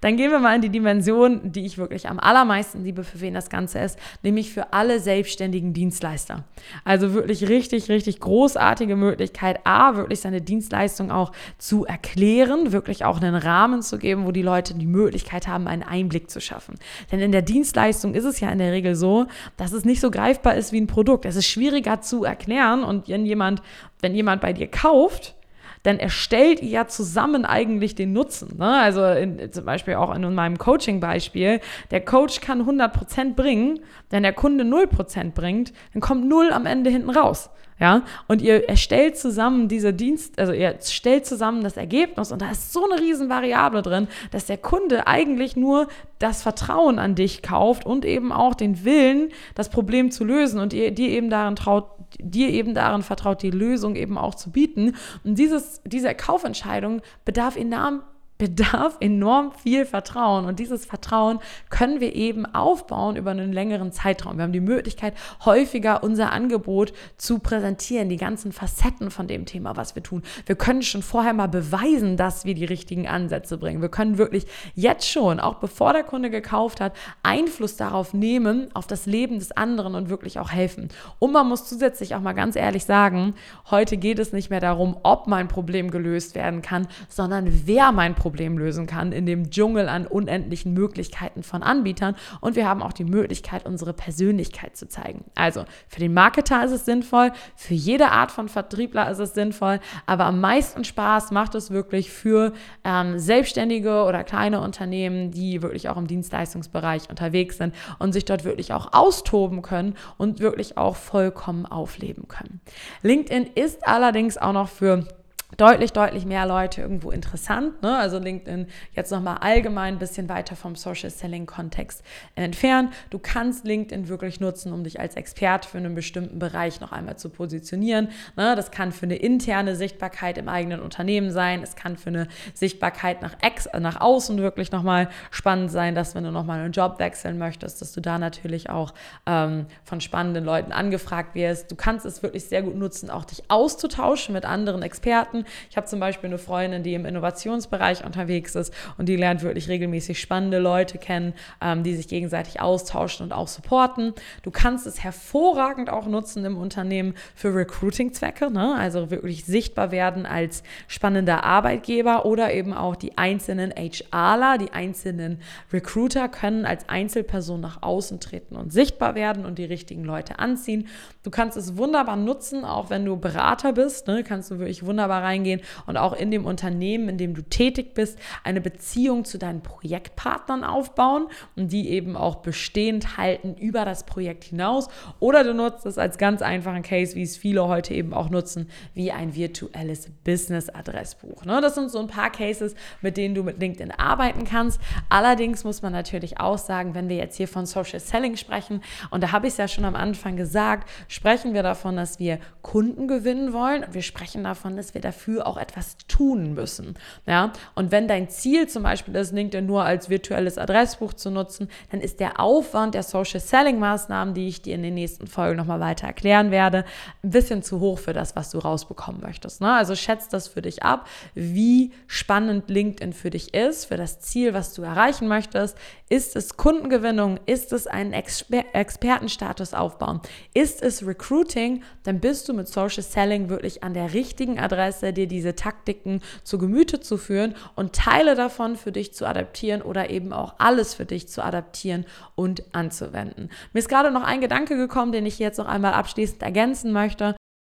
Dann 0.00 0.16
gehen 0.16 0.30
wir 0.30 0.38
mal 0.38 0.54
in 0.54 0.62
die 0.62 0.70
Dimension, 0.70 1.52
die 1.52 1.66
ich 1.66 1.76
wirklich 1.76 2.08
am 2.08 2.18
allermeisten 2.18 2.82
liebe, 2.82 3.04
für 3.04 3.20
wen 3.20 3.34
das 3.34 3.50
Ganze 3.50 3.80
ist, 3.80 3.98
nämlich 4.22 4.52
für 4.52 4.72
alle 4.72 5.00
selbstständigen 5.00 5.72
Dienstleister. 5.72 6.13
Dienstleister. 6.14 6.44
Also 6.84 7.14
wirklich 7.14 7.48
richtig, 7.48 7.88
richtig 7.88 8.20
großartige 8.20 8.96
Möglichkeit, 8.96 9.60
A, 9.64 9.96
wirklich 9.96 10.20
seine 10.20 10.40
Dienstleistung 10.40 11.10
auch 11.10 11.32
zu 11.58 11.84
erklären, 11.84 12.72
wirklich 12.72 13.04
auch 13.04 13.20
einen 13.20 13.34
Rahmen 13.34 13.82
zu 13.82 13.98
geben, 13.98 14.24
wo 14.26 14.32
die 14.32 14.42
Leute 14.42 14.74
die 14.74 14.86
Möglichkeit 14.86 15.48
haben, 15.48 15.66
einen 15.66 15.82
Einblick 15.82 16.30
zu 16.30 16.40
schaffen. 16.40 16.76
Denn 17.10 17.20
in 17.20 17.32
der 17.32 17.42
Dienstleistung 17.42 18.14
ist 18.14 18.24
es 18.24 18.40
ja 18.40 18.50
in 18.50 18.58
der 18.58 18.72
Regel 18.72 18.94
so, 18.94 19.26
dass 19.56 19.72
es 19.72 19.84
nicht 19.84 20.00
so 20.00 20.10
greifbar 20.10 20.54
ist 20.54 20.72
wie 20.72 20.80
ein 20.80 20.86
Produkt. 20.86 21.24
Es 21.24 21.36
ist 21.36 21.46
schwieriger 21.46 22.00
zu 22.00 22.24
erklären 22.24 22.84
und 22.84 23.08
wenn 23.08 23.26
jemand, 23.26 23.62
wenn 24.00 24.14
jemand 24.14 24.40
bei 24.40 24.52
dir 24.52 24.68
kauft, 24.68 25.34
dann 25.84 25.98
erstellt 25.98 26.60
ihr 26.62 26.68
ja 26.68 26.86
zusammen 26.88 27.44
eigentlich 27.44 27.94
den 27.94 28.12
Nutzen. 28.12 28.56
Ne? 28.58 28.66
Also 28.66 29.06
in, 29.06 29.52
zum 29.52 29.64
Beispiel 29.64 29.94
auch 29.94 30.14
in 30.14 30.34
meinem 30.34 30.58
Coaching-Beispiel, 30.58 31.60
der 31.90 32.04
Coach 32.04 32.40
kann 32.40 32.62
100% 32.68 33.34
bringen, 33.34 33.80
wenn 34.10 34.24
der 34.24 34.32
Kunde 34.32 34.64
0% 34.64 35.32
bringt, 35.32 35.72
dann 35.92 36.00
kommt 36.00 36.26
0 36.26 36.52
am 36.52 36.66
Ende 36.66 36.90
hinten 36.90 37.10
raus. 37.10 37.50
Ja, 37.80 38.02
und 38.28 38.40
ihr 38.40 38.68
erstellt 38.68 39.18
zusammen 39.18 39.66
diese 39.66 39.92
Dienst, 39.92 40.38
also 40.38 40.52
ihr 40.52 40.78
stellt 40.80 41.26
zusammen 41.26 41.64
das 41.64 41.76
Ergebnis 41.76 42.30
und 42.30 42.40
da 42.40 42.52
ist 42.52 42.72
so 42.72 42.88
eine 42.88 43.00
riesen 43.00 43.28
Variable 43.28 43.82
drin, 43.82 44.06
dass 44.30 44.46
der 44.46 44.58
Kunde 44.58 45.08
eigentlich 45.08 45.56
nur 45.56 45.88
das 46.20 46.42
Vertrauen 46.42 47.00
an 47.00 47.16
dich 47.16 47.42
kauft 47.42 47.84
und 47.84 48.04
eben 48.04 48.30
auch 48.30 48.54
den 48.54 48.84
Willen, 48.84 49.30
das 49.56 49.70
Problem 49.70 50.12
zu 50.12 50.24
lösen 50.24 50.60
und 50.60 50.72
ihr, 50.72 50.92
dir 50.92 51.08
eben 51.08 51.30
daran 51.30 51.56
traut, 51.56 51.86
dir 52.20 52.50
eben 52.50 52.74
daran 52.74 53.02
vertraut, 53.02 53.42
die 53.42 53.50
Lösung 53.50 53.96
eben 53.96 54.18
auch 54.18 54.36
zu 54.36 54.52
bieten. 54.52 54.94
Und 55.24 55.36
dieses, 55.40 55.82
diese 55.84 56.14
Kaufentscheidung 56.14 57.02
bedarf 57.24 57.56
enorm 57.56 58.02
bedarf 58.36 58.96
enorm 58.98 59.52
viel 59.52 59.86
Vertrauen 59.86 60.44
und 60.46 60.58
dieses 60.58 60.84
Vertrauen 60.84 61.38
können 61.70 62.00
wir 62.00 62.14
eben 62.16 62.46
aufbauen 62.46 63.14
über 63.14 63.30
einen 63.30 63.52
längeren 63.52 63.92
Zeitraum. 63.92 64.36
Wir 64.38 64.42
haben 64.42 64.52
die 64.52 64.60
Möglichkeit, 64.60 65.14
häufiger 65.44 66.02
unser 66.02 66.32
Angebot 66.32 66.92
zu 67.16 67.38
präsentieren, 67.38 68.08
die 68.08 68.16
ganzen 68.16 68.50
Facetten 68.50 69.12
von 69.12 69.28
dem 69.28 69.46
Thema, 69.46 69.76
was 69.76 69.94
wir 69.94 70.02
tun. 70.02 70.22
Wir 70.46 70.56
können 70.56 70.82
schon 70.82 71.02
vorher 71.02 71.32
mal 71.32 71.46
beweisen, 71.46 72.16
dass 72.16 72.44
wir 72.44 72.54
die 72.54 72.64
richtigen 72.64 73.06
Ansätze 73.06 73.56
bringen. 73.56 73.82
Wir 73.82 73.88
können 73.88 74.18
wirklich 74.18 74.46
jetzt 74.74 75.08
schon, 75.08 75.38
auch 75.38 75.56
bevor 75.56 75.92
der 75.92 76.02
Kunde 76.02 76.28
gekauft 76.28 76.80
hat, 76.80 76.92
Einfluss 77.22 77.76
darauf 77.76 78.14
nehmen, 78.14 78.68
auf 78.74 78.88
das 78.88 79.06
Leben 79.06 79.38
des 79.38 79.52
anderen 79.52 79.94
und 79.94 80.08
wirklich 80.08 80.40
auch 80.40 80.50
helfen. 80.50 80.88
Und 81.20 81.32
man 81.32 81.48
muss 81.48 81.68
zusätzlich 81.68 82.16
auch 82.16 82.20
mal 82.20 82.32
ganz 82.32 82.56
ehrlich 82.56 82.84
sagen, 82.84 83.34
heute 83.70 83.96
geht 83.96 84.18
es 84.18 84.32
nicht 84.32 84.50
mehr 84.50 84.60
darum, 84.60 84.96
ob 85.04 85.28
mein 85.28 85.46
Problem 85.46 85.92
gelöst 85.92 86.34
werden 86.34 86.62
kann, 86.62 86.88
sondern 87.08 87.48
wer 87.66 87.92
mein 87.92 88.16
Problem 88.16 88.23
Problem 88.24 88.56
lösen 88.56 88.86
kann 88.86 89.12
in 89.12 89.26
dem 89.26 89.50
Dschungel 89.50 89.86
an 89.86 90.06
unendlichen 90.06 90.72
Möglichkeiten 90.72 91.42
von 91.42 91.62
Anbietern. 91.62 92.16
Und 92.40 92.56
wir 92.56 92.66
haben 92.66 92.82
auch 92.82 92.94
die 92.94 93.04
Möglichkeit, 93.04 93.66
unsere 93.66 93.92
Persönlichkeit 93.92 94.78
zu 94.78 94.88
zeigen. 94.88 95.26
Also 95.34 95.66
für 95.88 96.00
den 96.00 96.14
Marketer 96.14 96.64
ist 96.64 96.70
es 96.70 96.86
sinnvoll, 96.86 97.32
für 97.54 97.74
jede 97.74 98.12
Art 98.12 98.32
von 98.32 98.48
Vertriebler 98.48 99.10
ist 99.10 99.18
es 99.18 99.34
sinnvoll, 99.34 99.78
aber 100.06 100.24
am 100.24 100.40
meisten 100.40 100.84
Spaß 100.84 101.32
macht 101.32 101.54
es 101.54 101.70
wirklich 101.70 102.10
für 102.10 102.54
ähm, 102.82 103.18
Selbstständige 103.18 104.04
oder 104.04 104.24
kleine 104.24 104.62
Unternehmen, 104.62 105.30
die 105.30 105.60
wirklich 105.60 105.90
auch 105.90 105.98
im 105.98 106.06
Dienstleistungsbereich 106.06 107.10
unterwegs 107.10 107.58
sind 107.58 107.74
und 107.98 108.14
sich 108.14 108.24
dort 108.24 108.44
wirklich 108.44 108.72
auch 108.72 108.94
austoben 108.94 109.60
können 109.60 109.96
und 110.16 110.40
wirklich 110.40 110.78
auch 110.78 110.96
vollkommen 110.96 111.66
aufleben 111.66 112.26
können. 112.26 112.62
LinkedIn 113.02 113.50
ist 113.54 113.86
allerdings 113.86 114.38
auch 114.38 114.54
noch 114.54 114.70
für 114.70 115.06
deutlich, 115.56 115.92
deutlich 115.92 116.24
mehr 116.26 116.46
Leute 116.46 116.80
irgendwo 116.80 117.10
interessant. 117.10 117.82
Ne? 117.82 117.96
Also 117.96 118.18
LinkedIn 118.18 118.66
jetzt 118.92 119.10
nochmal 119.10 119.38
allgemein 119.38 119.94
ein 119.94 119.98
bisschen 119.98 120.28
weiter 120.28 120.56
vom 120.56 120.76
Social 120.76 121.10
Selling 121.10 121.46
Kontext 121.46 122.02
entfernt. 122.34 122.92
Du 123.10 123.18
kannst 123.18 123.64
LinkedIn 123.64 124.08
wirklich 124.08 124.40
nutzen, 124.40 124.72
um 124.72 124.84
dich 124.84 125.00
als 125.00 125.16
Experte 125.16 125.68
für 125.68 125.78
einen 125.78 125.94
bestimmten 125.94 126.38
Bereich 126.38 126.80
noch 126.80 126.92
einmal 126.92 127.16
zu 127.16 127.28
positionieren. 127.28 128.08
Ne? 128.36 128.54
Das 128.56 128.70
kann 128.70 128.92
für 128.92 129.06
eine 129.06 129.16
interne 129.16 129.76
Sichtbarkeit 129.76 130.38
im 130.38 130.48
eigenen 130.48 130.80
Unternehmen 130.80 131.30
sein. 131.30 131.62
Es 131.62 131.76
kann 131.76 131.96
für 131.96 132.10
eine 132.10 132.28
Sichtbarkeit 132.54 133.22
nach, 133.22 133.34
ex, 133.40 133.68
nach 133.78 134.00
außen 134.00 134.38
wirklich 134.38 134.72
nochmal 134.72 135.08
spannend 135.30 135.70
sein, 135.70 135.94
dass 135.94 136.14
wenn 136.14 136.24
du 136.24 136.30
nochmal 136.30 136.60
einen 136.60 136.72
Job 136.72 136.98
wechseln 136.98 137.38
möchtest, 137.38 137.80
dass 137.80 137.92
du 137.92 138.00
da 138.00 138.18
natürlich 138.18 138.70
auch 138.70 138.94
ähm, 139.26 139.66
von 139.84 140.00
spannenden 140.00 140.44
Leuten 140.44 140.72
angefragt 140.72 141.34
wirst. 141.34 141.70
Du 141.70 141.76
kannst 141.76 142.06
es 142.06 142.22
wirklich 142.22 142.46
sehr 142.46 142.62
gut 142.62 142.76
nutzen, 142.76 143.10
auch 143.10 143.24
dich 143.24 143.42
auszutauschen 143.48 144.32
mit 144.32 144.44
anderen 144.44 144.82
Experten 144.82 145.43
ich 145.70 145.76
habe 145.76 145.86
zum 145.86 146.00
Beispiel 146.00 146.28
eine 146.28 146.38
Freundin, 146.38 146.82
die 146.82 146.94
im 146.94 147.06
Innovationsbereich 147.06 148.04
unterwegs 148.04 148.54
ist 148.54 148.72
und 148.98 149.08
die 149.08 149.16
lernt 149.16 149.42
wirklich 149.42 149.68
regelmäßig 149.68 150.20
spannende 150.20 150.58
Leute 150.58 150.98
kennen, 150.98 151.34
ähm, 151.60 151.82
die 151.82 151.94
sich 151.94 152.08
gegenseitig 152.08 152.60
austauschen 152.60 153.24
und 153.24 153.32
auch 153.32 153.48
supporten. 153.48 154.12
Du 154.42 154.50
kannst 154.50 154.86
es 154.86 155.02
hervorragend 155.02 155.90
auch 155.90 156.06
nutzen 156.06 156.44
im 156.44 156.56
Unternehmen 156.56 157.14
für 157.34 157.54
Recruiting-Zwecke, 157.54 158.50
ne? 158.50 158.74
also 158.76 159.10
wirklich 159.10 159.44
sichtbar 159.44 159.90
werden 159.90 160.26
als 160.26 160.62
spannender 160.88 161.44
Arbeitgeber 161.44 162.24
oder 162.26 162.52
eben 162.52 162.72
auch 162.72 162.96
die 162.96 163.18
einzelnen 163.18 163.72
HRler, 163.72 164.58
die 164.58 164.72
einzelnen 164.72 165.40
Recruiter 165.72 166.28
können 166.28 166.66
als 166.66 166.88
Einzelperson 166.88 167.60
nach 167.60 167.82
außen 167.82 168.20
treten 168.20 168.56
und 168.56 168.72
sichtbar 168.72 169.14
werden 169.14 169.44
und 169.44 169.58
die 169.58 169.64
richtigen 169.64 170.04
Leute 170.04 170.38
anziehen. 170.38 170.88
Du 171.22 171.30
kannst 171.30 171.56
es 171.56 171.76
wunderbar 171.76 172.16
nutzen, 172.16 172.64
auch 172.64 172.90
wenn 172.90 173.04
du 173.04 173.16
Berater 173.16 173.72
bist, 173.72 174.06
ne? 174.06 174.22
kannst 174.22 174.50
du 174.50 174.58
wirklich 174.58 174.84
wunderbar 174.84 175.22
rein 175.22 175.33
reingehen 175.34 175.60
und 175.86 175.96
auch 175.96 176.12
in 176.12 176.30
dem 176.30 176.44
Unternehmen, 176.46 177.08
in 177.08 177.18
dem 177.18 177.34
du 177.34 177.42
tätig 177.42 177.94
bist, 177.94 178.18
eine 178.42 178.60
Beziehung 178.60 179.24
zu 179.24 179.38
deinen 179.38 179.62
Projektpartnern 179.62 180.64
aufbauen 180.64 181.26
und 181.56 181.72
die 181.72 181.90
eben 181.90 182.16
auch 182.16 182.36
bestehend 182.36 183.16
halten 183.16 183.54
über 183.54 183.84
das 183.84 184.04
Projekt 184.04 184.44
hinaus. 184.44 184.88
Oder 185.20 185.44
du 185.44 185.54
nutzt 185.54 185.86
es 185.86 185.98
als 185.98 186.18
ganz 186.18 186.42
einfachen 186.42 186.82
Case, 186.82 187.16
wie 187.16 187.22
es 187.22 187.36
viele 187.36 187.66
heute 187.66 187.94
eben 187.94 188.14
auch 188.14 188.30
nutzen, 188.30 188.68
wie 188.94 189.12
ein 189.12 189.34
virtuelles 189.34 190.10
Business-Adressbuch. 190.24 191.44
Ne? 191.44 191.60
Das 191.60 191.74
sind 191.74 191.90
so 191.90 191.98
ein 191.98 192.06
paar 192.06 192.30
Cases, 192.30 192.74
mit 193.00 193.16
denen 193.16 193.34
du 193.34 193.42
mit 193.42 193.58
LinkedIn 193.58 193.90
arbeiten 193.92 194.44
kannst. 194.44 194.80
Allerdings 195.08 195.64
muss 195.64 195.82
man 195.82 195.92
natürlich 195.92 196.40
auch 196.40 196.58
sagen, 196.58 196.94
wenn 196.94 197.08
wir 197.08 197.16
jetzt 197.16 197.36
hier 197.36 197.48
von 197.48 197.66
Social 197.66 198.00
Selling 198.00 198.36
sprechen, 198.36 198.82
und 199.10 199.22
da 199.22 199.32
habe 199.32 199.46
ich 199.46 199.54
es 199.54 199.58
ja 199.58 199.68
schon 199.68 199.84
am 199.84 199.96
Anfang 199.96 200.36
gesagt, 200.36 200.88
sprechen 201.08 201.54
wir 201.54 201.62
davon, 201.62 201.96
dass 201.96 202.18
wir 202.18 202.38
Kunden 202.62 203.08
gewinnen 203.08 203.52
wollen. 203.52 203.84
Und 203.84 203.94
wir 203.94 204.02
sprechen 204.02 204.44
davon, 204.44 204.76
dass 204.76 204.94
wir 204.94 205.00
dafür 205.00 205.13
dafür 205.14 205.46
auch 205.46 205.56
etwas 205.56 205.96
tun 206.08 206.54
müssen. 206.54 206.94
Ja? 207.26 207.52
Und 207.74 207.92
wenn 207.92 208.08
dein 208.08 208.28
Ziel 208.28 208.68
zum 208.68 208.82
Beispiel 208.82 209.14
ist, 209.14 209.32
LinkedIn 209.32 209.64
nur 209.64 209.84
als 209.84 210.10
virtuelles 210.10 210.58
Adressbuch 210.58 211.14
zu 211.14 211.30
nutzen, 211.30 211.68
dann 211.90 212.00
ist 212.00 212.20
der 212.20 212.40
Aufwand 212.40 212.94
der 212.94 213.02
Social 213.02 213.40
Selling 213.40 213.78
Maßnahmen, 213.78 214.34
die 214.34 214.48
ich 214.48 214.62
dir 214.62 214.74
in 214.74 214.82
den 214.82 214.94
nächsten 214.94 215.26
Folgen 215.26 215.56
nochmal 215.56 215.80
weiter 215.80 216.06
erklären 216.06 216.50
werde, 216.50 216.84
ein 217.22 217.30
bisschen 217.30 217.62
zu 217.62 217.80
hoch 217.80 217.98
für 217.98 218.12
das, 218.12 218.36
was 218.36 218.50
du 218.50 218.58
rausbekommen 218.58 219.20
möchtest. 219.20 219.60
Ne? 219.60 219.72
Also 219.72 219.94
schätzt 219.94 220.32
das 220.32 220.48
für 220.48 220.62
dich 220.62 220.82
ab, 220.82 221.08
wie 221.34 221.92
spannend 222.06 222.68
LinkedIn 222.68 223.12
für 223.12 223.30
dich 223.30 223.54
ist, 223.54 223.86
für 223.86 223.96
das 223.96 224.20
Ziel, 224.20 224.54
was 224.54 224.74
du 224.74 224.82
erreichen 224.82 225.28
möchtest. 225.28 225.76
Ist 226.08 226.36
es 226.36 226.56
Kundengewinnung? 226.56 227.38
Ist 227.46 227.72
es 227.72 227.86
einen 227.86 228.12
Exper 228.12 228.64
Expertenstatus 228.72 229.74
aufbauen? 229.74 230.20
Ist 230.52 230.82
es 230.82 231.06
Recruiting? 231.06 231.82
Dann 232.02 232.20
bist 232.20 232.48
du 232.48 232.52
mit 232.52 232.68
Social 232.68 233.02
Selling 233.02 233.48
wirklich 233.48 233.82
an 233.82 233.94
der 233.94 234.12
richtigen 234.12 234.58
Adresse, 234.58 235.03
dir 235.12 235.26
diese 235.26 235.54
Taktiken 235.54 236.20
zu 236.42 236.58
Gemüte 236.58 237.00
zu 237.00 237.16
führen 237.16 237.54
und 237.76 237.94
Teile 237.94 238.34
davon 238.34 238.76
für 238.76 238.92
dich 238.92 239.14
zu 239.14 239.26
adaptieren 239.26 239.82
oder 239.82 240.10
eben 240.10 240.32
auch 240.32 240.54
alles 240.58 240.94
für 240.94 241.04
dich 241.04 241.28
zu 241.28 241.44
adaptieren 241.44 242.04
und 242.34 242.62
anzuwenden. 242.74 243.50
Mir 243.72 243.80
ist 243.80 243.88
gerade 243.88 244.10
noch 244.10 244.24
ein 244.24 244.40
Gedanke 244.40 244.76
gekommen, 244.76 245.12
den 245.12 245.26
ich 245.26 245.38
jetzt 245.38 245.58
noch 245.58 245.66
einmal 245.66 245.94
abschließend 245.94 246.42
ergänzen 246.42 246.92
möchte 246.92 247.34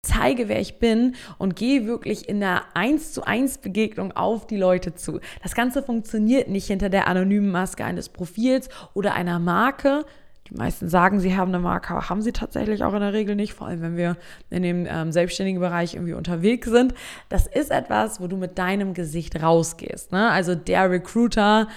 zeige, 0.06 0.48
wer 0.48 0.60
ich 0.60 0.78
bin 0.78 1.16
und 1.38 1.56
gehe 1.56 1.86
wirklich 1.86 2.28
in 2.28 2.42
einer 2.42 2.62
1 2.74 3.12
zu 3.12 3.26
1 3.26 3.58
Begegnung 3.58 4.12
auf 4.12 4.46
die 4.46 4.56
Leute 4.56 4.94
zu. 4.94 5.20
Das 5.42 5.54
Ganze 5.54 5.82
funktioniert 5.82 6.48
nicht 6.48 6.66
hinter 6.66 6.88
der 6.88 7.08
anonymen 7.08 7.50
Maske 7.50 7.84
eines 7.84 8.08
Profils 8.08 8.68
oder 8.94 9.14
einer 9.14 9.38
Marke, 9.38 10.04
die 10.50 10.54
meisten 10.54 10.88
sagen, 10.88 11.18
sie 11.18 11.36
haben 11.36 11.48
eine 11.48 11.58
Marke, 11.58 11.94
aber 11.94 12.08
haben 12.08 12.22
sie 12.22 12.32
tatsächlich 12.32 12.84
auch 12.84 12.94
in 12.94 13.00
der 13.00 13.12
Regel 13.12 13.34
nicht, 13.34 13.52
vor 13.52 13.66
allem 13.66 13.82
wenn 13.82 13.96
wir 13.96 14.16
in 14.50 14.62
dem 14.62 14.86
ähm, 14.88 15.10
selbstständigen 15.10 15.60
Bereich 15.60 15.94
irgendwie 15.94 16.12
unterwegs 16.12 16.68
sind. 16.68 16.94
Das 17.28 17.46
ist 17.46 17.70
etwas, 17.70 18.20
wo 18.20 18.28
du 18.28 18.36
mit 18.36 18.58
deinem 18.58 18.94
Gesicht 18.94 19.42
rausgehst. 19.42 20.12
Ne? 20.12 20.30
Also 20.30 20.54
der 20.54 20.90
Recruiter 20.90 21.68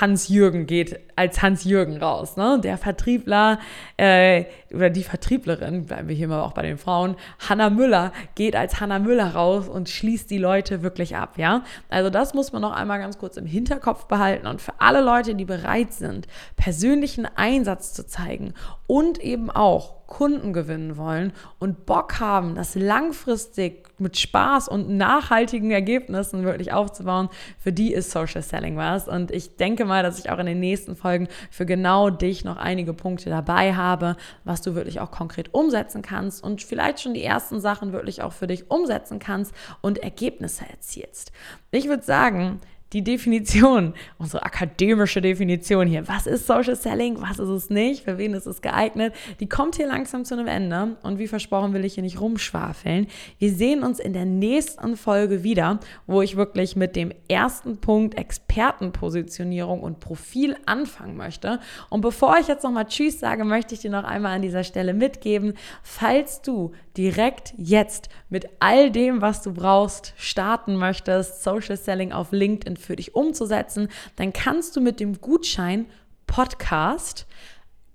Hans-Jürgen 0.00 0.66
geht 0.66 0.98
als 1.14 1.42
Hans-Jürgen 1.42 1.98
raus. 1.98 2.36
Ne? 2.36 2.58
Der 2.62 2.76
Vertriebler 2.76 3.60
äh, 3.96 4.44
oder 4.72 4.90
die 4.90 5.04
Vertrieblerin, 5.04 5.86
bleiben 5.86 6.08
wir 6.08 6.16
hier 6.16 6.28
mal 6.28 6.42
auch 6.42 6.52
bei 6.52 6.62
den 6.62 6.76
Frauen, 6.76 7.14
Hanna 7.48 7.70
Müller 7.70 8.12
geht 8.34 8.56
als 8.56 8.80
Hanna 8.80 8.98
Müller 8.98 9.34
raus 9.34 9.68
und 9.68 9.88
schließt 9.88 10.28
die 10.30 10.38
Leute 10.38 10.82
wirklich 10.82 11.16
ab. 11.16 11.38
Ja? 11.38 11.62
Also 11.88 12.10
das 12.10 12.34
muss 12.34 12.52
man 12.52 12.62
noch 12.62 12.72
einmal 12.72 12.98
ganz 12.98 13.18
kurz 13.18 13.36
im 13.36 13.46
Hinterkopf 13.46 14.06
behalten 14.06 14.46
und 14.46 14.60
für 14.60 14.72
alle 14.78 15.00
Leute, 15.00 15.36
die 15.36 15.44
bereit 15.44 15.92
sind, 15.92 16.26
persönlichen 16.56 17.26
Einsatz 17.36 17.94
zu 17.94 18.07
zeigen 18.08 18.54
und 18.86 19.18
eben 19.18 19.50
auch 19.50 19.98
Kunden 20.08 20.54
gewinnen 20.54 20.96
wollen 20.96 21.32
und 21.58 21.84
Bock 21.84 22.18
haben, 22.18 22.54
das 22.54 22.74
langfristig 22.74 23.86
mit 23.98 24.18
Spaß 24.18 24.68
und 24.68 24.88
nachhaltigen 24.88 25.70
Ergebnissen 25.70 26.44
wirklich 26.44 26.72
aufzubauen, 26.72 27.28
für 27.58 27.72
die 27.72 27.92
ist 27.92 28.10
Social 28.10 28.42
Selling 28.42 28.78
was. 28.78 29.06
Und 29.06 29.30
ich 29.30 29.56
denke 29.56 29.84
mal, 29.84 30.02
dass 30.02 30.18
ich 30.18 30.30
auch 30.30 30.38
in 30.38 30.46
den 30.46 30.60
nächsten 30.60 30.96
Folgen 30.96 31.28
für 31.50 31.66
genau 31.66 32.08
dich 32.08 32.42
noch 32.42 32.56
einige 32.56 32.94
Punkte 32.94 33.28
dabei 33.28 33.74
habe, 33.74 34.16
was 34.44 34.62
du 34.62 34.74
wirklich 34.74 34.98
auch 35.00 35.10
konkret 35.10 35.52
umsetzen 35.52 36.00
kannst 36.00 36.42
und 36.42 36.62
vielleicht 36.62 37.00
schon 37.00 37.12
die 37.12 37.22
ersten 37.22 37.60
Sachen 37.60 37.92
wirklich 37.92 38.22
auch 38.22 38.32
für 38.32 38.46
dich 38.46 38.70
umsetzen 38.70 39.18
kannst 39.18 39.52
und 39.82 39.98
Ergebnisse 39.98 40.64
erzielst. 40.68 41.32
Ich 41.70 41.86
würde 41.86 42.02
sagen, 42.02 42.60
die 42.92 43.04
Definition, 43.04 43.94
unsere 44.18 44.42
akademische 44.44 45.20
Definition 45.20 45.86
hier, 45.86 46.08
was 46.08 46.26
ist 46.26 46.46
Social 46.46 46.76
Selling, 46.76 47.20
was 47.20 47.38
ist 47.38 47.48
es 47.48 47.70
nicht, 47.70 48.04
für 48.04 48.16
wen 48.16 48.34
ist 48.34 48.46
es 48.46 48.62
geeignet, 48.62 49.14
die 49.40 49.48
kommt 49.48 49.76
hier 49.76 49.86
langsam 49.86 50.24
zu 50.24 50.34
einem 50.34 50.46
Ende 50.46 50.96
und 51.02 51.18
wie 51.18 51.28
versprochen 51.28 51.74
will 51.74 51.84
ich 51.84 51.94
hier 51.94 52.02
nicht 52.02 52.20
rumschwafeln. 52.20 53.06
Wir 53.38 53.52
sehen 53.52 53.82
uns 53.82 53.98
in 53.98 54.12
der 54.12 54.24
nächsten 54.24 54.96
Folge 54.96 55.42
wieder, 55.42 55.80
wo 56.06 56.22
ich 56.22 56.36
wirklich 56.36 56.76
mit 56.76 56.96
dem 56.96 57.12
ersten 57.28 57.78
Punkt 57.78 58.16
Expertenpositionierung 58.16 59.80
und 59.80 60.00
Profil 60.00 60.56
anfangen 60.66 61.16
möchte. 61.16 61.60
Und 61.90 62.00
bevor 62.00 62.38
ich 62.38 62.48
jetzt 62.48 62.64
nochmal 62.64 62.86
Tschüss 62.86 63.20
sage, 63.20 63.44
möchte 63.44 63.74
ich 63.74 63.80
dir 63.80 63.90
noch 63.90 64.04
einmal 64.04 64.36
an 64.36 64.42
dieser 64.42 64.64
Stelle 64.64 64.94
mitgeben, 64.94 65.54
falls 65.82 66.40
du 66.40 66.72
direkt 66.98 67.54
jetzt 67.56 68.08
mit 68.28 68.48
all 68.58 68.90
dem, 68.90 69.22
was 69.22 69.40
du 69.40 69.54
brauchst, 69.54 70.12
starten 70.16 70.76
möchtest, 70.76 71.44
Social 71.44 71.76
Selling 71.76 72.12
auf 72.12 72.32
LinkedIn 72.32 72.76
für 72.76 72.96
dich 72.96 73.14
umzusetzen, 73.14 73.88
dann 74.16 74.32
kannst 74.32 74.76
du 74.76 74.80
mit 74.80 74.98
dem 75.00 75.20
Gutschein 75.20 75.86
Podcast 76.26 77.26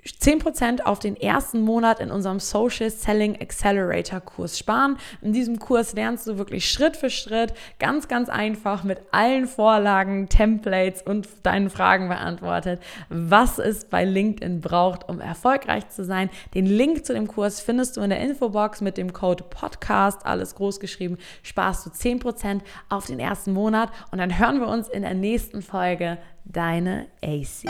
10% 0.05 0.81
auf 0.81 0.99
den 0.99 1.15
ersten 1.15 1.61
Monat 1.61 1.99
in 1.99 2.11
unserem 2.11 2.39
Social 2.39 2.89
Selling 2.89 3.39
Accelerator 3.39 4.19
Kurs 4.19 4.59
sparen. 4.59 4.97
In 5.21 5.33
diesem 5.33 5.59
Kurs 5.59 5.93
lernst 5.93 6.27
du 6.27 6.37
wirklich 6.37 6.69
Schritt 6.69 6.97
für 6.97 7.09
Schritt, 7.09 7.53
ganz, 7.79 8.07
ganz 8.07 8.29
einfach 8.29 8.83
mit 8.83 8.99
allen 9.11 9.47
Vorlagen, 9.47 10.27
Templates 10.27 11.01
und 11.01 11.27
deinen 11.43 11.69
Fragen 11.69 12.09
beantwortet, 12.09 12.81
was 13.09 13.59
es 13.59 13.85
bei 13.85 14.03
LinkedIn 14.03 14.61
braucht, 14.61 15.07
um 15.07 15.19
erfolgreich 15.21 15.87
zu 15.89 16.03
sein. 16.03 16.29
Den 16.53 16.65
Link 16.65 17.05
zu 17.05 17.13
dem 17.13 17.27
Kurs 17.27 17.61
findest 17.61 17.97
du 17.97 18.01
in 18.01 18.09
der 18.09 18.19
Infobox 18.19 18.81
mit 18.81 18.97
dem 18.97 19.13
Code 19.13 19.45
Podcast, 19.49 20.25
alles 20.25 20.55
groß 20.55 20.79
geschrieben, 20.79 21.17
sparst 21.43 21.85
du 21.85 21.89
10% 21.89 22.61
auf 22.89 23.05
den 23.05 23.19
ersten 23.19 23.53
Monat 23.53 23.89
und 24.11 24.17
dann 24.17 24.37
hören 24.37 24.59
wir 24.59 24.67
uns 24.67 24.89
in 24.89 25.03
der 25.03 25.13
nächsten 25.13 25.61
Folge. 25.61 26.17
Deine 26.45 27.07
AC. 27.23 27.63